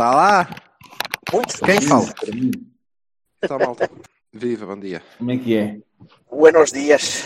[0.00, 0.48] Está lá?
[1.30, 1.56] Muitos.
[1.56, 2.06] Quem fala?
[3.42, 3.90] Está malta.
[4.32, 5.02] Viva, bom dia.
[5.18, 5.78] Como é que é?
[6.32, 7.24] Buenos dias.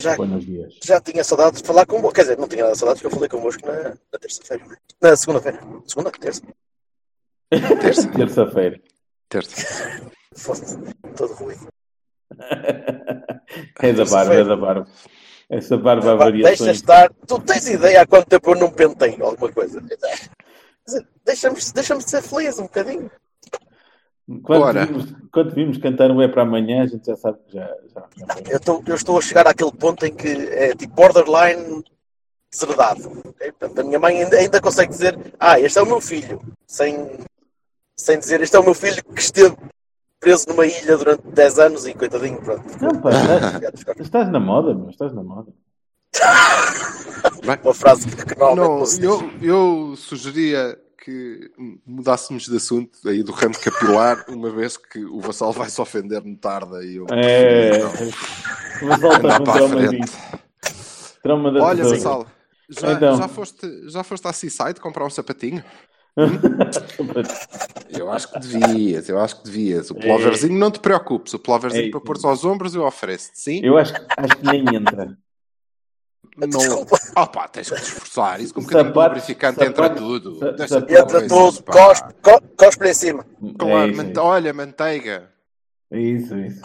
[0.00, 0.78] Já, Buenos dias.
[0.84, 2.14] já tinha saudades de falar convosco.
[2.14, 4.64] Quer dizer, não tinha nada de saudades que eu falei convosco na, na terça-feira.
[5.00, 5.58] Na segunda-feira.
[5.84, 6.12] Segunda?
[6.12, 6.42] Terça?
[7.80, 8.06] Terça.
[8.16, 8.80] Terça-feira.
[9.28, 10.12] Terça.
[10.36, 10.78] Foda-se.
[11.16, 11.66] Todo ruído.
[13.80, 14.88] É da barba, é da barba.
[15.50, 16.76] Essa barba há Pá, Deixa variações.
[16.76, 17.12] estar.
[17.26, 19.82] Tu tens ideia há quanto tempo eu não pentei alguma coisa?
[20.84, 23.10] Quer dizer, Deixa-me deixa ser feliz um bocadinho.
[24.42, 24.86] Quando, Ora.
[24.86, 27.66] vimos, quando vimos cantar um é para amanhã, a gente já sabe que já.
[27.94, 28.08] já.
[28.48, 31.84] Eu estou, eu estou a chegar àquele ponto em que é tipo borderline
[32.50, 33.22] deserdado.
[33.24, 33.52] ok?
[33.52, 36.40] Portanto, a minha mãe ainda, ainda consegue dizer: Ah, este é o meu filho.
[36.66, 37.18] Sem,
[37.96, 39.56] sem dizer: Este é o meu filho que esteve
[40.18, 42.64] preso numa ilha durante 10 anos e coitadinho, pronto.
[42.80, 43.10] Não, pá,
[43.74, 45.52] estás, estás na moda, meu, estás na moda.
[47.42, 51.50] Uma frase que, Não, não eu, eu sugeria que
[51.84, 56.22] mudássemos de assunto aí do ramo capilar, uma vez que o Vassal vai se ofender
[56.24, 57.78] no tarde e eu É.
[57.78, 57.92] Não.
[58.82, 59.76] Mas volta com trauma.
[61.22, 61.84] Trauma da Olha.
[61.84, 62.26] Vassal,
[62.68, 63.16] já, Então.
[63.16, 65.64] já, foste, já foste à Seaside comprar um sapatinho?
[67.88, 69.90] Eu acho que devias, eu acho que devias.
[69.90, 73.60] O ploverzinho não te preocupes, o ploverzinho É para pôr aos ombros eu ofereço-te, sim?
[73.62, 75.16] Eu acho, que- acho que nem entra.
[76.36, 76.48] Não.
[76.48, 76.98] Desculpa.
[77.16, 78.40] Opa, tens que te esforçar.
[78.40, 80.38] Isso com um bocadinho de lubrificante entra tudo.
[80.88, 83.26] Entra tudo, cospe, co- cospe em cima.
[83.58, 85.28] Claro, É isso, mante- olha, manteiga.
[85.90, 86.60] é isso, é isso.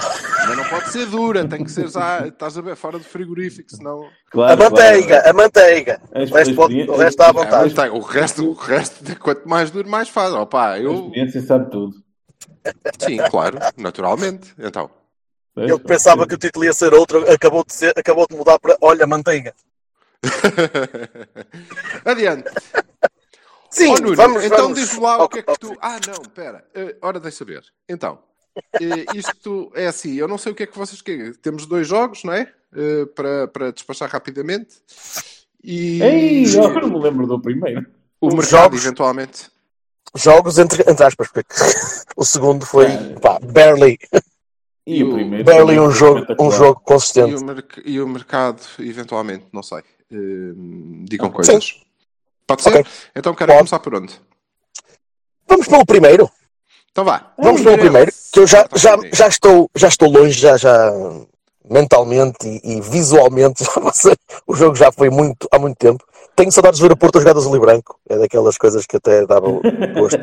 [0.47, 2.25] Mas não pode ser dura, tem que ser já.
[2.25, 4.07] Estás a ver fora do frigorífico, senão.
[4.31, 5.29] Claro, a manteiga, claro.
[5.29, 6.01] a manteiga.
[6.13, 7.69] As- O resto, pode, o resto está à É, vontade.
[7.69, 7.93] manteiga.
[7.93, 10.33] o, resto, o resto, quanto mais duro, mais faz.
[10.33, 10.93] Opa, A eu.
[10.93, 11.93] experiência sabe tudo.
[12.99, 14.53] Sim, claro, naturalmente.
[14.57, 14.89] Então.
[15.57, 18.77] Eu pensava que o título ia ser outro, acabou de, ser, acabou de mudar para
[18.81, 19.53] Olha Manteiga.
[22.05, 22.49] Adiante.
[23.69, 24.79] Sim, Ó, Nuno, vamos, então vamos.
[24.79, 25.75] diz lá o que é que tu.
[25.81, 26.63] Ah, não, pera.
[26.73, 27.63] Eh, ora, deixa ver.
[27.87, 28.19] Então,
[28.81, 30.15] eh, isto é assim.
[30.15, 31.33] Eu não sei o que é que vocês querem.
[31.33, 32.51] Temos dois jogos, não é?
[32.75, 34.75] Eh, para, para despachar rapidamente.
[35.63, 37.85] E Ei, eu não me lembro do primeiro.
[38.21, 39.51] o mercado, jogos- eventualmente.
[40.15, 41.53] Jogos entre, entre aspas, porque
[42.15, 43.19] o segundo foi É.
[43.19, 43.99] pá, barely,
[44.87, 45.83] E, E o o- primeiro.
[45.83, 47.35] um jogo, um jogo E consistente.
[47.35, 49.79] o, merc- e o mercado, eventualmente, não sei.
[50.09, 50.53] Eh,
[51.03, 51.81] digam coisas.
[52.47, 52.69] Pode ser?
[52.69, 52.85] Ok.
[53.13, 53.59] Então quero Pode.
[53.59, 54.13] começar por onde?
[55.45, 56.29] Vamos pelo primeiro.
[56.89, 57.33] Então vá.
[57.37, 58.11] Vamos pelo primeiro.
[58.31, 60.89] Que eu já, já, já, estou, já estou longe, já, já
[61.69, 63.65] mentalmente e, e visualmente.
[63.93, 64.15] sei,
[64.47, 66.01] o jogo já foi muito, há muito tempo.
[66.33, 67.99] Tenho saudades de ver a Porto jogar de azul e branco.
[68.07, 70.19] É daquelas coisas que até dava gosto.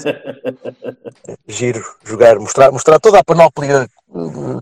[1.47, 3.87] Giro, jogar, mostrar, mostrar toda a panóplia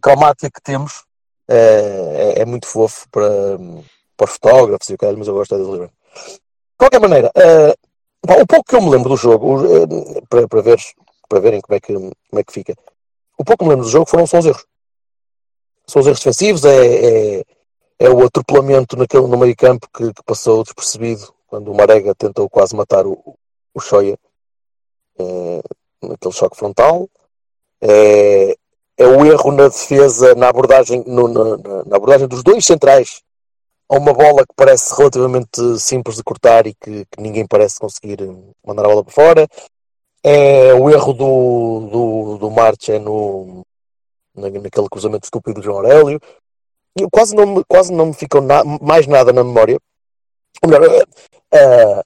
[0.00, 1.04] cromática que temos.
[1.48, 3.28] É, é- é muito fofo para,
[4.16, 5.94] para os fotógrafos e o caralho, mas eu gosto é de e branco.
[6.14, 7.32] De qualquer maneira,
[8.26, 9.58] pá, o pouco que eu me lembro do jogo,
[10.28, 10.78] para, para, ver,
[11.28, 12.74] para verem como é, que, como é que fica,
[13.38, 14.66] o pouco que me lembro do jogo foram só os erros.
[15.86, 17.44] São os erros defensivos, é, é,
[17.98, 22.48] é o atropelamento naquele, no meio campo que, que passou despercebido quando o Marega tentou
[22.48, 23.36] quase matar o,
[23.74, 24.16] o Shoya
[26.02, 27.08] naquele choque frontal.
[27.80, 28.56] É,
[29.02, 33.22] é o erro na defesa, na abordagem, no- na, na- abordagem dos dois centrais
[33.88, 38.22] a uma bola que parece relativamente simples de cortar e que, que ninguém parece conseguir
[38.22, 39.48] eh, mandar a bola para fora.
[40.24, 43.64] É o erro do, do, do Marche no,
[44.34, 46.20] na- naquele cruzamento estúpido do João Aurélio.
[46.98, 49.78] E quase não me, quase não me ficou na- mais nada na memória.
[50.62, 51.04] Ou melhor, eh,
[51.54, 52.02] eh,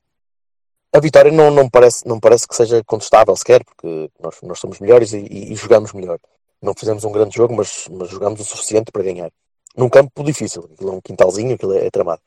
[0.92, 4.80] a vitória não, não, parece, não parece que seja contestável sequer, porque nós, nós somos
[4.80, 6.18] melhores e, e, e jogamos melhor.
[6.62, 9.30] Não fizemos um grande jogo, mas, mas jogamos o suficiente para ganhar.
[9.76, 12.20] Num campo difícil, aquilo é um quintalzinho, aquilo é, é tramado.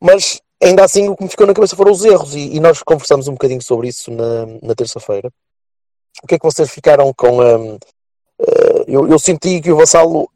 [0.00, 2.82] Mas ainda assim o que me ficou na cabeça foram os erros, e, e nós
[2.82, 5.30] conversamos um bocadinho sobre isso na, na terça-feira.
[6.22, 7.78] O que é que vocês ficaram com a.
[8.40, 10.28] eh, eu, eu senti que o Vassalo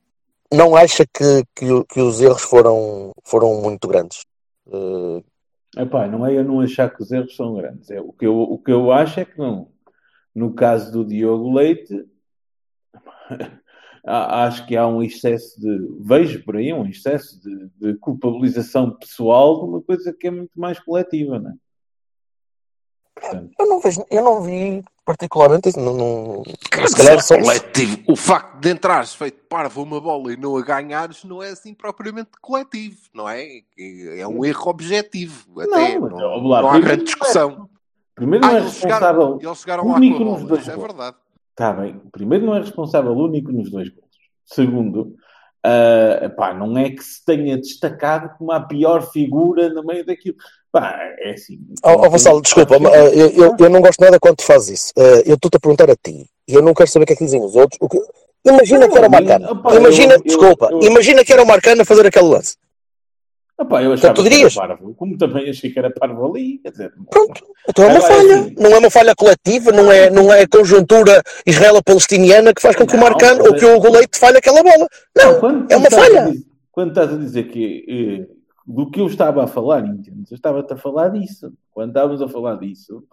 [0.52, 4.24] não acha que, que, que os erros foram, foram muito grandes.
[4.72, 5.22] Eh,
[5.76, 7.90] Epá, não é eu não achar que os erros são grandes.
[7.90, 9.68] É, o, que eu, o que eu acho é que não.
[10.34, 12.06] No caso do Diogo Leite,
[14.06, 15.88] acho que há um excesso de.
[16.00, 20.52] Vejo por aí um excesso de, de culpabilização pessoal de uma coisa que é muito
[20.58, 21.54] mais coletiva, não é?
[23.20, 25.78] Portanto, Eu não, vejo, eu não vi particularmente isso.
[25.80, 26.42] Não, não-
[26.86, 27.38] se calhar só.
[27.38, 27.98] coletivo.
[28.08, 31.50] O facto de entrares feito parvo a uma bola e não a ganhares não é
[31.50, 33.60] assim propriamente coletivo, não é?
[33.78, 35.60] É um erro objetivo.
[35.60, 35.98] Até.
[35.98, 37.70] Não, Não, mas, não, lá, há grande discussão.
[38.16, 40.70] primeiro não Ah, é eles chegaram, eles chegaram lá único com a nos bola, isso
[40.70, 41.16] é verdade.
[41.54, 42.00] Está bem.
[42.10, 44.04] Primeiro, não é responsável único nos dois gols.
[44.44, 45.14] Segundo,
[45.64, 50.36] ah, pá, não é que se tenha destacado como a pior figura no meio daquilo.
[50.72, 51.58] Pá, é assim.
[51.84, 54.80] Ó, ó, Vassalo, desculpa, mas, eh, eu, eu, eu não gosto nada quando tu fazes
[54.80, 54.92] isso.
[54.98, 57.16] Eh, eu estou-te a perguntar a ti e eu não quero saber o que é
[57.16, 57.78] que dizem os outros.
[57.80, 58.02] O que-
[58.46, 59.48] Imagina Não, que era o Marcano.
[59.74, 62.56] Imagina, eu- desculpa, imagina que era o Marcano a fazer aquele lance.
[63.60, 64.94] Epá, eu achava tu que era parvo.
[64.94, 66.58] Como também achei que era parvo ali.
[66.58, 68.34] Quer dizer, Pronto, então é uma Agora, falha.
[68.40, 72.74] assim- Não é uma falha coletiva, não é, não é a conjuntura israelo-palestiniana que faz
[72.76, 74.88] com que o Não, Marcano mas ou que o Goleito falhe aquela bola.
[75.16, 76.26] Não, quando é uma falha.
[76.30, 77.84] dizer- quando estás a dizer que
[78.28, 78.34] eh,
[78.66, 80.30] do que eu estava a falar, entendes?
[80.32, 81.52] Eu estava-te a falar disso.
[81.70, 83.04] Quando estávamos a falar disso,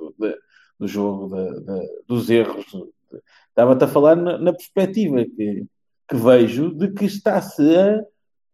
[0.80, 1.36] do, jogo,
[2.08, 2.66] dos erros,
[3.50, 5.66] estava-te a falar na, na perspectiva que,
[6.10, 8.00] que vejo de que está-se a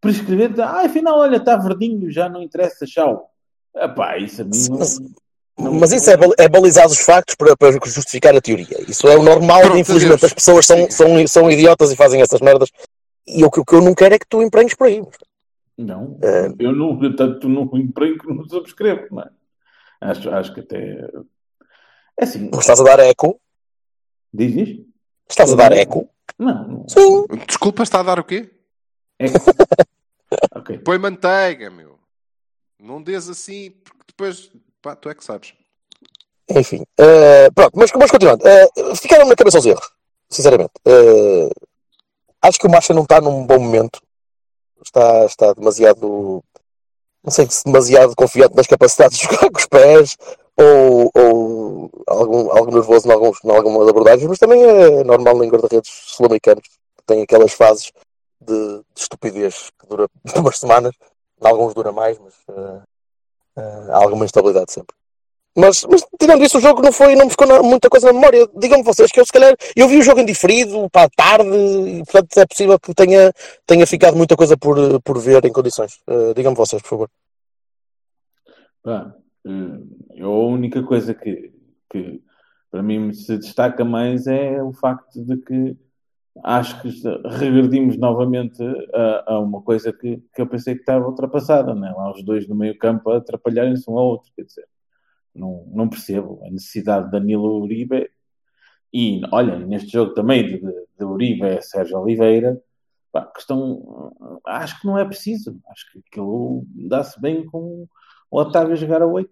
[0.01, 0.53] prescrever.
[0.53, 3.29] de, Ah, afinal, olha, está verdinho, já não interessa, tchau.
[3.75, 7.55] Epá, isso a mim não- Mas- não- Mas isso é, é balizar os factos para,
[7.57, 8.77] para justificar a teoria.
[8.87, 10.23] Isso é o normal, Pronto, infelizmente adeus.
[10.25, 12.71] as pessoas são, são, são idiotas e fazem essas merdas.
[13.25, 15.01] E o que, o que eu não quero é que tu emprenhes por aí.
[15.77, 16.47] Não, É.
[16.59, 19.29] eu não, tanto não emprego que não subscrevo, não é?
[20.01, 21.09] Acho, acho que até.
[22.19, 23.39] É assim, Mas estás a dar eco?
[24.33, 24.85] diz isto?
[25.29, 26.09] Estás a dar eco?
[26.37, 26.85] Não, não.
[26.89, 27.25] Sim.
[27.47, 28.49] Desculpa, está a dar o quê?
[29.19, 29.25] É...
[30.55, 30.77] ok.
[30.79, 31.97] Põe manteiga, meu.
[32.79, 34.51] Não dês assim, porque depois.
[34.81, 35.53] Pá, tu é que sabes.
[36.49, 36.85] Enfim.
[36.97, 38.47] eh, pronto, mas, mas continuando.
[38.47, 39.91] Eh, ficaram na cabeça os erros.
[40.29, 40.71] Sinceramente.
[40.85, 41.49] Eh,
[42.41, 44.01] acho que o Marcha não está num bom momento.
[44.83, 46.43] Está, está demasiado.
[47.23, 50.17] Não sei se demasiado confiante nas capacidades de jogar com os pés
[50.55, 55.49] ou, ou algum, algo nervoso em, alguns, em algumas abordagens, mas também é normal em
[55.49, 57.91] guarda-redes sul-americanos que têm aquelas fases
[58.47, 60.07] de, de estupidez que dura
[60.37, 60.93] umas semanas.
[61.41, 62.81] Em alguns dura mais, mas eh,
[63.57, 64.95] eh, há alguma instabilidade sempre.
[65.55, 68.13] Mas, mas tirando isso, o jogo não foi, não me ficou na- muita coisa na
[68.13, 68.47] memória.
[68.55, 72.03] Digam-me vocês que eu se calhar eu vi o jogo em diferido, para tarde, e
[72.05, 73.31] portanto é possível que tenha,
[73.65, 75.99] tenha ficado muita coisa por, por ver em condições.
[76.07, 77.09] Eh, Digam-me vocês, por favor.
[78.85, 79.11] Eh,
[80.15, 81.51] eu, a única coisa que,
[81.89, 82.21] que
[82.69, 85.75] para mim se destaca mais é o facto de que
[86.43, 86.89] acho que
[87.37, 88.61] regredimos novamente
[88.93, 91.93] a, a uma coisa que, que eu pensei que estava ultrapassada, né?
[91.95, 94.67] lá os dois no meio campo atrapalharem-se um ao outro, quer dizer,
[95.33, 98.09] não, não percebo a necessidade de Danilo Uribe
[98.93, 102.61] e, olha, neste jogo também de, de, Uribe a Sérgio Oliveira,
[103.11, 107.87] pá, questão, acho que não é preciso, acho que aquilo dá-se bem com
[108.31, 109.29] o Otávio jogar a 8.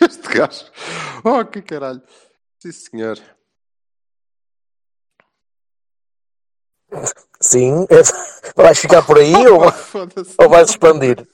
[0.00, 0.64] Este gajo.
[1.24, 2.02] Oh, que caralho.
[2.58, 3.18] Sim, senhor.
[7.40, 10.34] Sim, é- vais ficar por aí ou, Foda-se.
[10.38, 11.26] ou vais expandir?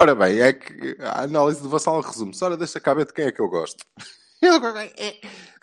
[0.00, 2.44] Ora bem, é que a análise do Vassal resume-se.
[2.44, 3.84] Ora, deixa cá ver de quem é que eu gosto.
[4.42, 4.60] Eu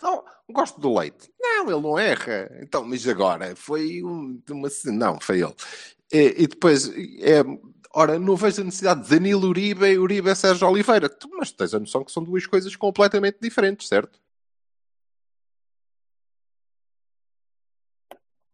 [0.02, 1.32] não, gosto do leite.
[1.40, 2.50] Não, ele não erra.
[2.60, 4.68] Então, mas agora foi um, uma.
[4.86, 5.54] Não, foi ele.
[6.12, 7.44] E, e depois, é,
[7.94, 11.08] ora, não vejo a necessidade de Danilo Uribe e Uribe é Sérgio Oliveira.
[11.08, 14.20] Tu, mas tens a noção que são duas coisas completamente diferentes, certo?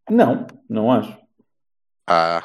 [0.09, 1.17] Não, não acho.
[2.07, 2.43] Ah,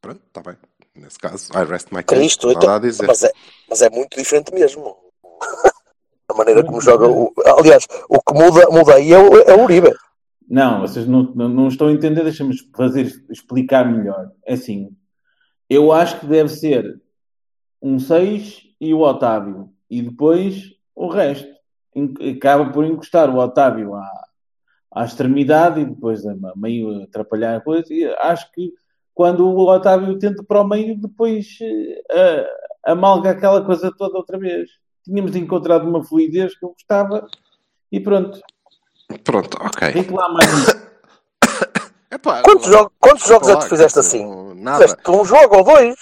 [0.00, 0.56] pronto, está bem.
[0.94, 2.20] Nesse caso, I rest my case.
[2.20, 3.06] Cristo, então, a dizer.
[3.06, 3.32] mas, é,
[3.68, 4.96] mas é muito diferente mesmo.
[6.30, 7.08] A maneira como joga.
[7.08, 9.94] O, aliás, o que muda, muda aí é o, é o Uribe.
[10.46, 14.30] Não, vocês não, não, não estão a entender, deixa-me fazer explicar melhor.
[14.44, 14.94] É assim,
[15.68, 17.00] eu acho que deve ser
[17.82, 21.48] um 6 e o Otávio, e depois o resto.
[22.36, 24.08] Acaba por encostar o Otávio à,
[24.92, 27.86] à extremidade e depois a meio atrapalhar a coisa.
[27.92, 28.72] E acho que
[29.14, 31.58] quando o Otávio tenta para o meio, depois
[32.84, 34.70] a- amalga aquela coisa toda outra vez.
[35.04, 37.26] Tínhamos encontrado uma fluidez que eu gostava
[37.90, 38.40] e pronto.
[39.24, 39.92] Pronto, ok.
[39.92, 40.46] Fique lá mais.
[42.10, 44.54] Epá, Quantos, jogos, quantos jogos é que tu fizeste assim?
[44.54, 44.82] Nada.
[44.88, 45.94] Fizeste um jogo ou dois?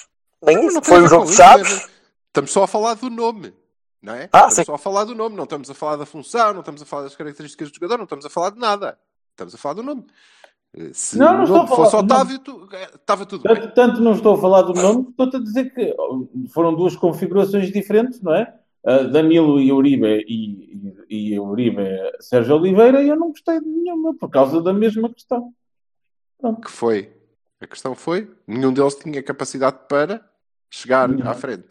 [0.45, 0.75] Nem Mas isso.
[0.77, 1.89] não Foi um jogo de chaves.
[2.29, 3.53] Estamos só a falar do nome,
[4.03, 4.29] não é?
[4.33, 4.65] Ah, estamos sim.
[4.65, 7.03] só a falar do nome, não estamos a falar da função, não estamos a falar
[7.05, 8.99] das características do jogador, não estamos a falar de nada.
[9.33, 10.05] Estamos a falar do nome.
[10.77, 11.97] Eh, Se Não, não o estou a nome falar fosse.
[12.05, 13.55] Otávio, tu- eh, estava tudo bem.
[13.57, 15.95] Tanto, tanto não estou a falar do nome, estou-te a dizer que
[16.53, 18.55] foram duas configurações diferentes, não é?
[18.85, 21.83] uh, Danilo e Uribe e, e, e Uribe
[22.21, 25.53] Sérgio Oliveira, eu não gostei de nenhuma, por causa da mesma questão.
[26.62, 27.12] Que foi?
[27.61, 30.21] A questão foi, nenhum deles tinha capacidade para
[30.71, 31.28] chegar Não.
[31.28, 31.66] à frente.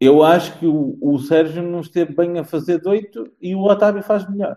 [0.00, 4.02] Eu acho que o, o Sérgio não esteve bem a fazer doito e o Otávio
[4.02, 4.56] faz melhor.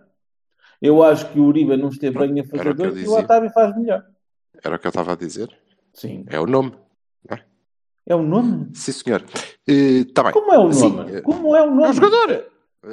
[0.81, 3.13] Eu acho que o Uribe não esteve bem a fazer doito e o.
[3.17, 4.05] Otávio faz melhor.
[4.63, 5.49] Era o que eu estava a dizer.
[5.93, 6.23] Sim.
[6.27, 6.73] É o nome.
[8.09, 8.69] É o nome?
[8.73, 9.21] Sim, senhor.
[9.67, 10.31] Está bem.
[10.31, 11.11] Como é o Sim, nome?
[11.15, 11.83] eh, Como é o nome?
[11.83, 12.45] É o jogador.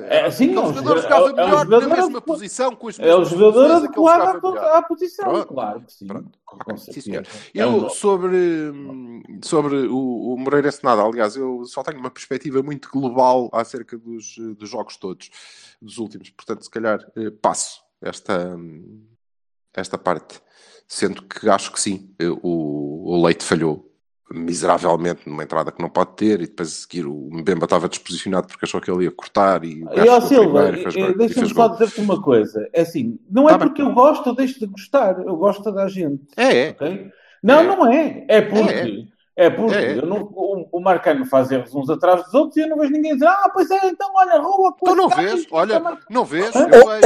[0.03, 2.99] É, sim, Aquele é o jogador jogava é é melhor na mesma posição, com as
[2.99, 5.47] É o jogador adequado à, à posição, Pronto.
[5.47, 6.07] claro que sim.
[6.07, 6.39] Pronto.
[6.79, 7.23] Sim, senhor.
[7.55, 7.91] É Eu, nome.
[7.91, 13.49] sobre, hum, sobre o, o Moreirense nada, aliás, eu só tenho uma perspectiva muito global
[13.53, 15.31] acerca dos, dos jogos todos,
[15.81, 16.31] dos últimos.
[16.31, 19.07] Portanto, se calhar eh, passo esta, hum,
[19.75, 20.41] esta parte.
[20.87, 23.94] Sendo que acho que sim, eh, o, o Leite falhou
[24.31, 28.47] miseravelmente numa entrada que não pode ter e depois a seguir o Mbemba estava desposicionado
[28.49, 31.11] porque achou que ele ia cortar e o E gajo ó Silva, e fez gol-
[31.11, 32.69] e deixa-me só dizer-te uma coisa.
[32.73, 33.69] É assim, não é Tá bem.
[33.69, 36.23] porque eu gosto ou deixo de gostar, eu gosto da gente.
[36.37, 36.71] É, é.
[36.71, 37.11] ok?
[37.43, 37.63] Não, É.
[37.65, 38.25] não é.
[38.29, 39.99] É porque, é, porque É, é.
[39.99, 42.93] Eu não, o, o Marcano faz erros uns atrás dos outros e eu não vejo
[42.93, 45.47] ninguém dizer, ah, pois é, então olha, rua com Tu não vês?
[45.51, 46.53] Olha, Mar- não vês?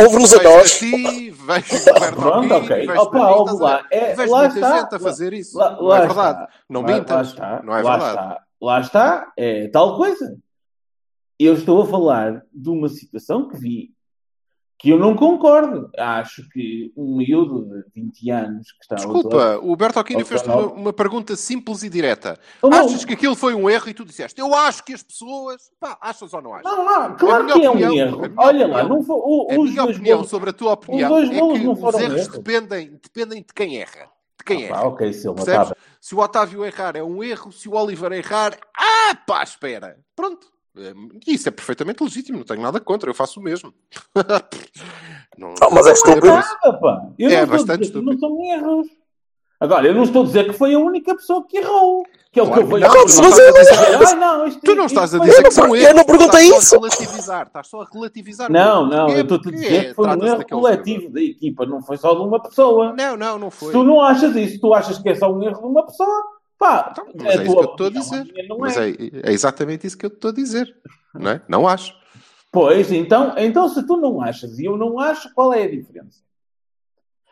[0.04, 0.78] Ouve-nos a nós.
[0.78, 2.86] ti, vejo o Pronto, ok.
[2.86, 3.84] vejo Opa, ouve lá.
[3.90, 4.78] É, vejo lá muita está.
[4.80, 5.56] gente a fazer isso.
[5.56, 6.38] Lá, não lá é verdade.
[6.42, 6.48] está.
[6.68, 7.10] Não Lá- mintas.
[7.16, 7.62] Lá está.
[7.64, 8.10] Não é lá verdade.
[8.18, 8.42] Está.
[8.60, 9.32] Lá está.
[9.36, 10.36] É tal coisa.
[11.38, 13.94] Eu estou a falar de uma situação que vi
[14.78, 15.90] que eu não concordo.
[15.98, 19.74] Acho que um miúdo de 20 anos que está a Desculpa, o
[20.20, 20.58] Ou fez-te não.
[20.58, 22.38] uma, uma pergunta simples e direta.
[22.62, 22.86] Oh, não.
[22.86, 25.70] Achas que aquilo foi um erro e tu disseste, eu acho que as pessoas.
[25.80, 26.64] Pá, achas ou não achas?
[26.70, 28.24] Não, não, claro minha que é um opinião- erro.
[28.24, 30.72] a minha Olha lá, opinião- não foi, o- A os minha opinião sobre a tua
[30.74, 32.28] opinião dois é que não os foram erros erros.
[32.38, 34.08] dependem, dependem de quem erra.
[34.38, 34.74] De quem Ah, erra.
[34.82, 35.74] pá, ok, Silva, tá.
[36.00, 39.98] Se o Otávio errar é um erro, se o Oliver errar, ah, pá, espera.
[40.14, 40.46] Pronto.
[40.78, 40.94] É,
[41.26, 43.72] Isso é perfeitamente legítimo, não tenho nada contra, eu faço o mesmo.
[45.36, 46.26] não, Não, mas é não estúpido.
[46.26, 47.06] Nada, pá.
[47.18, 48.86] Eu É não estou a bastante dizer que não são erros.
[49.60, 52.04] Agora, eu não estou a dizer que foi a única pessoa que errou.
[52.30, 52.86] Que é o Claro que eu vejo.
[52.86, 55.36] não, não não estás a dizer- Ah, não, isto- Tu não isto estás a dizer
[55.36, 55.88] não que são erros.
[55.88, 56.68] eu não perguntei estás isso.
[56.70, 58.50] Só a relativizar, estás só a relativizar.
[58.50, 61.82] o Não, não, eu estou-te a dizer que foi um erro coletivo da equipa, não
[61.82, 62.92] foi só de uma pessoa.
[62.96, 63.72] Não, não, não Se foi.
[63.72, 66.22] tu não achas isso, tu achas que é só um erro de uma pessoa,
[66.58, 68.46] pá, Então, é mas a é isso que eu estou a dizer.
[68.48, 68.90] não Mas é.
[68.90, 70.76] é, é exatamente isso que eu estou a dizer.
[71.14, 71.42] Não é?
[71.48, 71.94] Não acho.
[72.50, 76.20] Pois, então, então se tu não achas e eu não acho, qual é a diferença?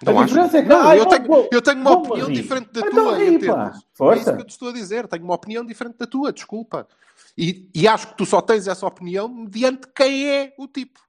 [0.04, 0.28] Não a acho.
[0.28, 2.34] diferença é que Não, ai, eu, vou- tenho, vou- eu tenho uma opinião rir.
[2.34, 3.30] diferente da Então tua, ri, pá.
[3.64, 3.78] entendes?
[3.82, 4.20] É Força.
[4.22, 5.08] isso que eu te estou a dizer.
[5.08, 6.86] Tenho uma opinião diferente da tua, desculpa.
[7.36, 11.00] E, e acho que tu só tens essa opinião mediante quem é o tipo.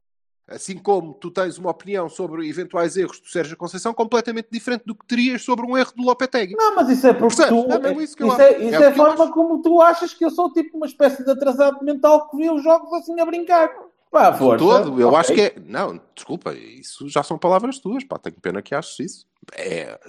[0.50, 4.96] Assim como tu tens uma opinião sobre eventuais erros do Sérgio Conceição completamente diferente do
[4.96, 6.56] que terias sobre um erro do Lopetegui.
[6.56, 7.66] Não, mas isso é porque tu.
[7.70, 8.44] É mesmo isso que eu isso acho.
[8.54, 9.34] é, isso É é, eu a forma acho.
[9.34, 12.64] como tu achas que eu sou tipo uma espécie de atrasado mental que vê os
[12.64, 13.70] jogos assim a brincar.
[14.10, 14.64] Pá, força.
[14.64, 15.20] Todo, eu Ok.
[15.20, 15.56] acho que é.
[15.66, 19.26] Não, desculpa, isso já são palavras tuas, pá, tenho pena que aches isso.
[19.54, 20.00] É...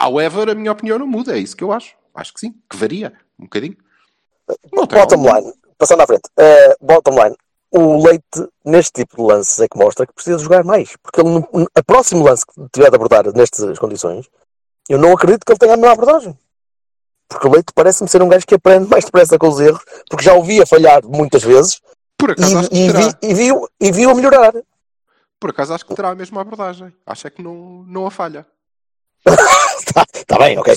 [0.00, 1.96] However, a minha opinião não muda, é isso que eu acho.
[2.14, 3.76] Acho que sim, que varia um bocadinho.
[4.72, 7.36] Não Bottom line, passando à frente, eh, bottom line,
[7.70, 10.96] o Leite, neste tipo de lances, é que mostra que precisa jogar mais.
[11.02, 11.44] Porque ele,
[11.74, 14.28] a próximo lance que tiver de abordar nestas condições,
[14.88, 16.38] eu não acredito que ele tenha a mesma abordagem.
[17.28, 20.24] Porque o Leite parece-me ser um gajo que aprende mais depressa com os erros, porque
[20.24, 21.80] já o via falhar muitas vezes
[22.16, 24.54] Por acaso e, e, vi, e, viu, e viu a melhorar.
[25.38, 26.92] Por acaso acho que terá a mesma abordagem.
[27.06, 28.46] Acho é que não, não a falha.
[29.26, 30.74] Está tá bem, ok.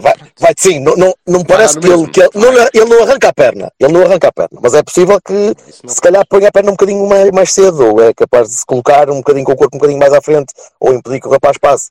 [0.00, 3.28] Vai, vai sim, não, não, não parece que, ele, que ele, não, ele não arranca
[3.28, 3.72] a perna.
[3.78, 5.54] Ele não arranca a perna, mas é possível que
[5.86, 8.66] se calhar põe a perna um bocadinho mais, mais cedo, ou é capaz de se
[8.66, 11.30] colocar um bocadinho com o corpo um bocadinho mais à frente, ou impedir que o
[11.30, 11.90] rapaz passe.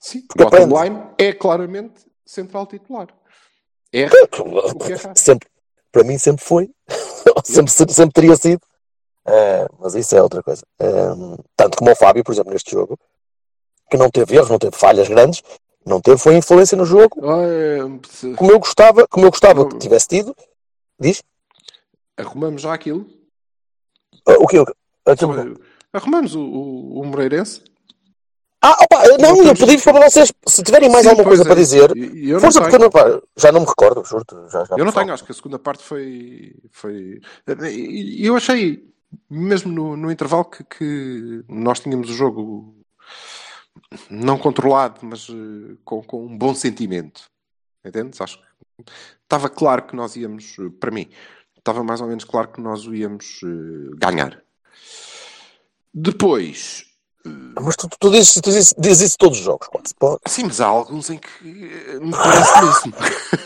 [0.00, 0.74] Sim, Porque bottom aprende.
[0.90, 3.08] line é claramente central titular.
[3.92, 5.12] É o é errar.
[5.16, 5.48] Sempre,
[5.92, 6.70] para mim sempre foi,
[7.44, 8.60] sempre, sempre, sempre teria sido,
[9.28, 10.62] Eh, mas isso é outra coisa.
[10.78, 12.96] Eh, tanto como o Fábio, por exemplo, neste jogo,
[13.90, 15.42] que não teve erros, não teve falhas grandes,
[15.84, 17.78] não teve foi influência no jogo, Ah, é,
[18.36, 20.34] como eu gostava, como eu gostava que tivesse tido.
[20.98, 21.22] Diz?
[22.16, 23.06] Arrumamos já aquilo.
[24.26, 24.62] Ah, O que?
[25.06, 25.58] Aquilo,
[25.92, 27.62] Arrumamos o, o, o Moreirense.
[28.60, 31.46] Ah, opa, não, eu pedi para vocês, se tiverem mais Sim, alguma coisa é.
[31.46, 32.70] para dizer, eu não força, tenho.
[32.70, 34.34] porque eu não, pá, já não me recordo, juro-te.
[34.50, 36.56] Já, já Eu não me tenho, acho que a segunda parte foi.
[36.72, 37.20] foi...
[37.70, 38.82] E eu achei,
[39.30, 42.74] mesmo no, no intervalo, que, que nós tínhamos o jogo
[44.10, 47.22] não controlado, mas eh, com, com um bom sentimento.
[47.84, 48.20] Entendes?
[48.20, 48.44] Acho que
[49.22, 51.08] estava claro que nós íamos, eh, para mim,
[51.56, 54.42] estava mais ou menos claro que nós o íamos eh, ganhar.
[55.92, 56.84] Depois,
[57.60, 59.94] Mas tu, tu, dizes, tu dizes, dizes isso todos os jogos, quase.
[60.28, 62.94] Sim, mas há alguns em que me parece mesmo.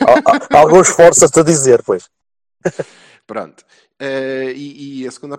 [0.06, 2.10] há, há- alguns forças-te a dizer, pois.
[3.26, 3.64] Pronto.
[4.00, 5.38] E, e a segunda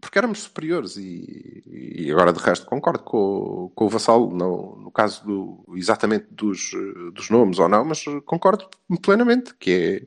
[0.00, 4.90] porque éramos superiores e, e agora de resto concordo com, com o Vassal no, no
[4.90, 6.70] caso do, exatamente dos,
[7.12, 8.68] dos nomes ou não, mas concordo
[9.02, 10.06] plenamente que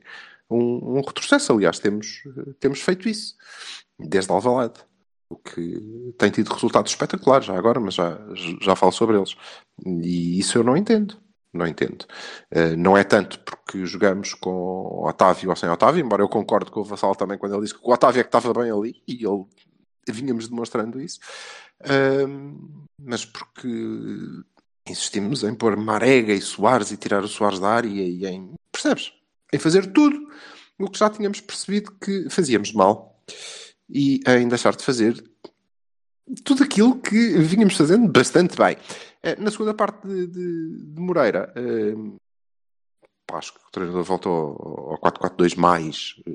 [0.50, 1.52] um, um retrocesso.
[1.52, 2.22] Aliás, temos,
[2.60, 3.34] temos feito isso
[3.98, 4.80] desde Alvalade,
[5.28, 8.18] o que tem tido resultados espetaculares já agora, mas já,
[8.60, 9.36] já falo sobre eles.
[9.86, 11.16] E isso eu não entendo.
[11.52, 12.04] Não entendo.
[12.50, 16.80] Eh, não é tanto porque jogamos com Otávio ou sem Otávio, embora eu concorde com
[16.80, 19.24] o Vassal também quando ele disse que o Otávio é que estava bem ali e
[19.24, 19.44] ele
[20.12, 21.18] vínhamos demonstrando isso,
[21.86, 23.68] Ahm, mas porque
[24.88, 29.12] insistimos em pôr Marega e Soares e tirar o Soares da área e em, percebes?
[29.52, 30.28] Em fazer tudo
[30.78, 33.22] o que já tínhamos percebido que fazíamos mal
[33.88, 35.22] e em deixar de fazer
[36.44, 38.76] tudo aquilo que vínhamos fazendo bastante bem.
[39.22, 41.52] Eh, Na segunda parte de, de- de Moreira,
[43.26, 44.56] pá, acho que o treinador voltou
[44.92, 46.34] ao 4-4-2 mais eh,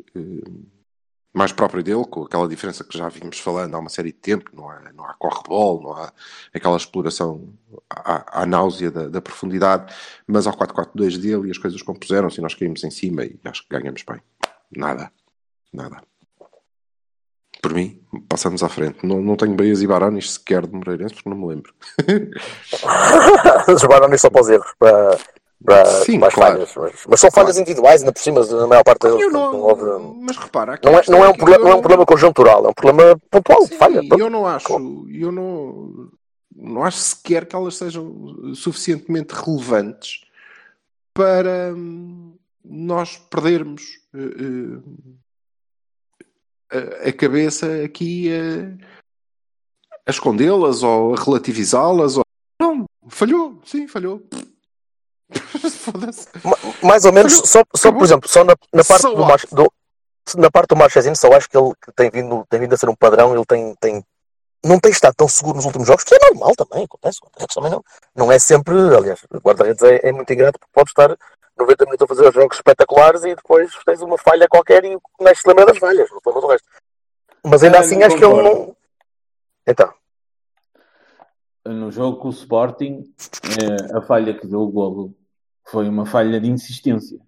[1.40, 4.52] mais próprio dele, com aquela diferença que já vínhamos falando há uma série de tempo,
[4.54, 6.12] não há, não há corre-bol, não há
[6.54, 7.54] aquela exploração
[7.90, 9.94] à, à náusea da, da profundidade,
[10.28, 13.64] mas ao 4-4-2 dele e as coisas compuseram-se e nós caímos em cima e acho
[13.64, 14.22] que ganhamos bem.
[14.76, 15.12] Nada.
[15.74, 16.02] Nada.
[17.62, 19.06] Por mim, passamos à frente.
[19.06, 21.74] Não, não tenho Beias e Baranis sequer de Moreirense porque não me lembro.
[23.80, 25.18] Jogaram nisso só para os erros, para,
[25.64, 26.54] para, Sim, para claro.
[26.54, 26.76] falhas.
[26.76, 29.06] Mas, mas são falhas individuais, ainda por cima, na maior parte.
[29.08, 31.76] Eu não, não, houve- mas repara, não é, não é um problema, eu não é
[31.76, 34.02] um problema conjuntural, é um problema pontual, de falha.
[34.02, 34.74] Sim, eu não acho,
[35.12, 36.10] eu não,
[36.56, 40.22] não acho sequer que elas sejam suficientemente relevantes
[41.14, 44.80] para hum, nós perdermos eh,
[46.72, 48.78] eh, a, a cabeça aqui a,
[50.08, 52.18] a escondê-las ou a relativizá-las.
[52.18, 52.24] Ou...
[52.62, 54.24] Não, falhou, sim, falhou.
[56.84, 59.74] Mais ou menos, só, só por exemplo, só na, na parte So do, do-
[60.38, 62.88] na parte do Marchezinho, só acho que ele que tem vindo, tem vindo a ser
[62.90, 64.04] um padrão, ele tem, tem
[64.64, 67.72] não tem estado tão seguro nos últimos jogos, que é normal também, acontece, guarda-redes também
[67.72, 67.84] não,
[68.16, 71.18] não é sempre, aliás, o guarda-redes é, é muito ingrato porque pode estar
[71.58, 75.02] 90 minutos a fazer jogos espetaculares e depois tens uma falha qualquer e o
[75.42, 76.68] se lembra das falhas, não do resto.
[77.44, 78.50] Mas ainda Ah, assim acho que ele concordo.
[78.58, 78.76] não.
[79.66, 79.94] Então,
[81.66, 83.04] no jogo com o Sporting,
[83.62, 85.14] eh, a falha que deu o golo
[85.70, 87.20] foi uma falha de insistência.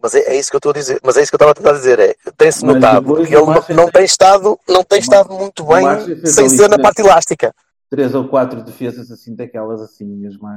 [0.00, 1.52] mas é, é isso que eu estou a dizer, mas é isso que eu estava
[1.52, 5.64] a tentar dizer, é, tem-se notado que ele não, tem- estado, não tem estado muito
[5.64, 5.82] bem
[6.26, 7.54] sem ser na parte elástica.
[7.88, 10.48] Três ou quatro defesas assim, daquelas assim mesmo.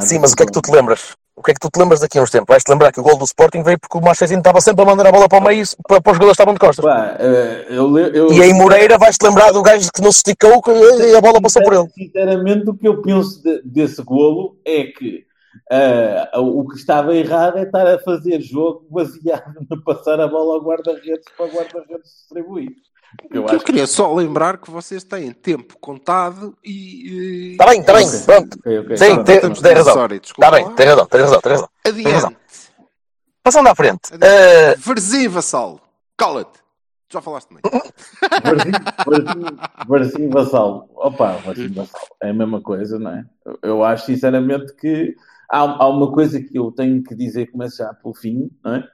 [0.00, 1.14] Sim, mas o que é que tu te lembras?
[1.34, 2.46] O que é que tu te lembras daqui a uns tempos?
[2.48, 5.06] Vais-te lembrar que o gol do Sporting veio porque o Marchezinho estava sempre a mandar
[5.06, 6.84] a bola para o meio para, para os jogadores estavam de costas.
[6.84, 10.62] Pá, eh, eu, eu, E em Moreira vais-te lembrar do gajo que não se esticou
[11.00, 11.88] e a bola passou por ele.
[11.94, 15.24] Sinceramente, o que eu penso de- desse golo é que
[15.70, 20.54] ah, o que estava errado é estar a fazer jogo baseado na passar a bola
[20.54, 22.70] ao guarda-redes para o guarda-redes distribuir.
[23.30, 27.50] Eu Eu acho que queria só lembrar que vocês têm tempo contado e.
[27.52, 28.58] Está bem, está bem, pronto.
[28.58, 28.96] Ok, ok.
[28.96, 29.74] Sim, Tá tem, bem, tá tem bem.
[29.74, 29.94] razão.
[29.94, 31.68] Sorry, desculpa Está bem, tem razão, tem razão, tem razão.
[31.84, 32.18] razão.
[32.18, 32.36] Adiante.
[33.42, 34.00] Passando à frente.
[34.20, 35.80] eh, Varzim, vassalo.
[36.16, 36.60] Cala-te.
[37.12, 37.48] Já falaste
[39.04, 40.88] Varzinho- Varzinho Vassal.
[40.94, 42.00] Opa, Varzinho Vassal.
[42.22, 43.24] É a mesma coisa, não é?
[43.62, 45.14] Eu acho sinceramente que
[45.52, 48.88] há, há uma coisa que eu tenho que dizer, começo já pelo fim, não é?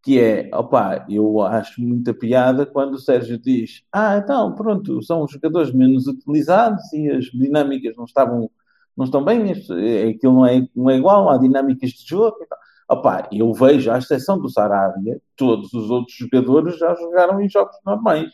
[0.00, 5.24] Que é, opa, eu acho muita piada quando o Sérgio diz: Ah, então, pronto, são
[5.24, 8.48] os jogadores menos utilizados e as dinâmicas não estavam,
[8.96, 12.46] não estão bem, é- aquilo não é, não é igual, há dinâmicas de jogo e
[12.46, 12.58] tal.
[12.90, 17.76] Opa, eu vejo, à exceção do Sarabia, todos os outros jogadores já jogaram em jogos
[17.84, 18.30] normais.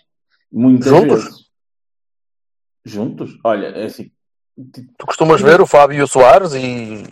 [0.52, 1.24] Muitas Juntos?
[1.24, 1.44] vezes.
[2.84, 3.38] Juntos?
[3.42, 4.10] Olha, é assim.
[4.98, 7.04] tu costumas ver o Fábio e o Soares e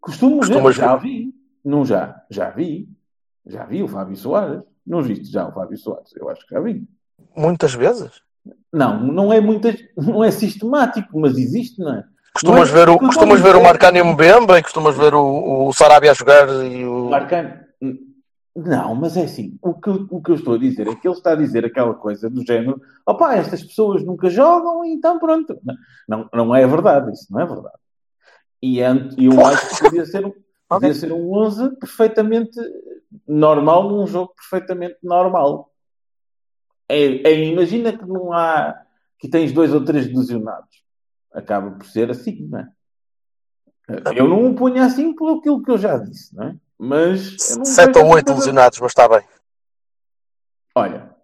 [0.00, 1.02] Costumo ver, Costumas já ver?
[1.02, 1.34] vi.
[1.64, 2.88] Não já, já vi.
[3.46, 4.62] Já vi o Fábio Soares.
[4.86, 6.10] Não viste já o Fábio Soares?
[6.16, 6.86] Eu acho que já vi.
[7.36, 8.22] muitas vezes.
[8.72, 12.04] Não, não é muitas, não é sistemático, mas existe, não é?
[12.32, 15.72] Costumas Não é- ver o, costumas ver o Marcano Mbemba e costumas ver o, o
[15.72, 17.10] Sarabia a jogar e o.
[17.10, 17.52] Marcano.
[18.56, 21.14] Não, mas é assim, o que, o que eu estou a dizer é que ele
[21.16, 25.56] está a dizer aquela coisa do género, opá, estas pessoas nunca jogam, então pronto.
[26.08, 27.76] Não, não é verdade, isso não é verdade.
[28.60, 30.32] E ant- eu acho que podia ser, um-
[30.68, 32.58] podia ser um 11 perfeitamente
[33.26, 35.70] normal, num jogo perfeitamente normal.
[36.88, 38.82] É, é, imagina que não há,
[39.18, 40.82] que tens dois ou três lesionados.
[41.32, 42.68] Acaba por ser assim, não é?
[44.14, 46.56] Eu não o ponho assim pelo aquilo que eu já disse, não é?
[46.78, 47.36] Mas.
[47.38, 48.34] Sete ou oito outra coisa.
[48.34, 49.26] lesionados, mas está bem.
[50.74, 51.14] Olha,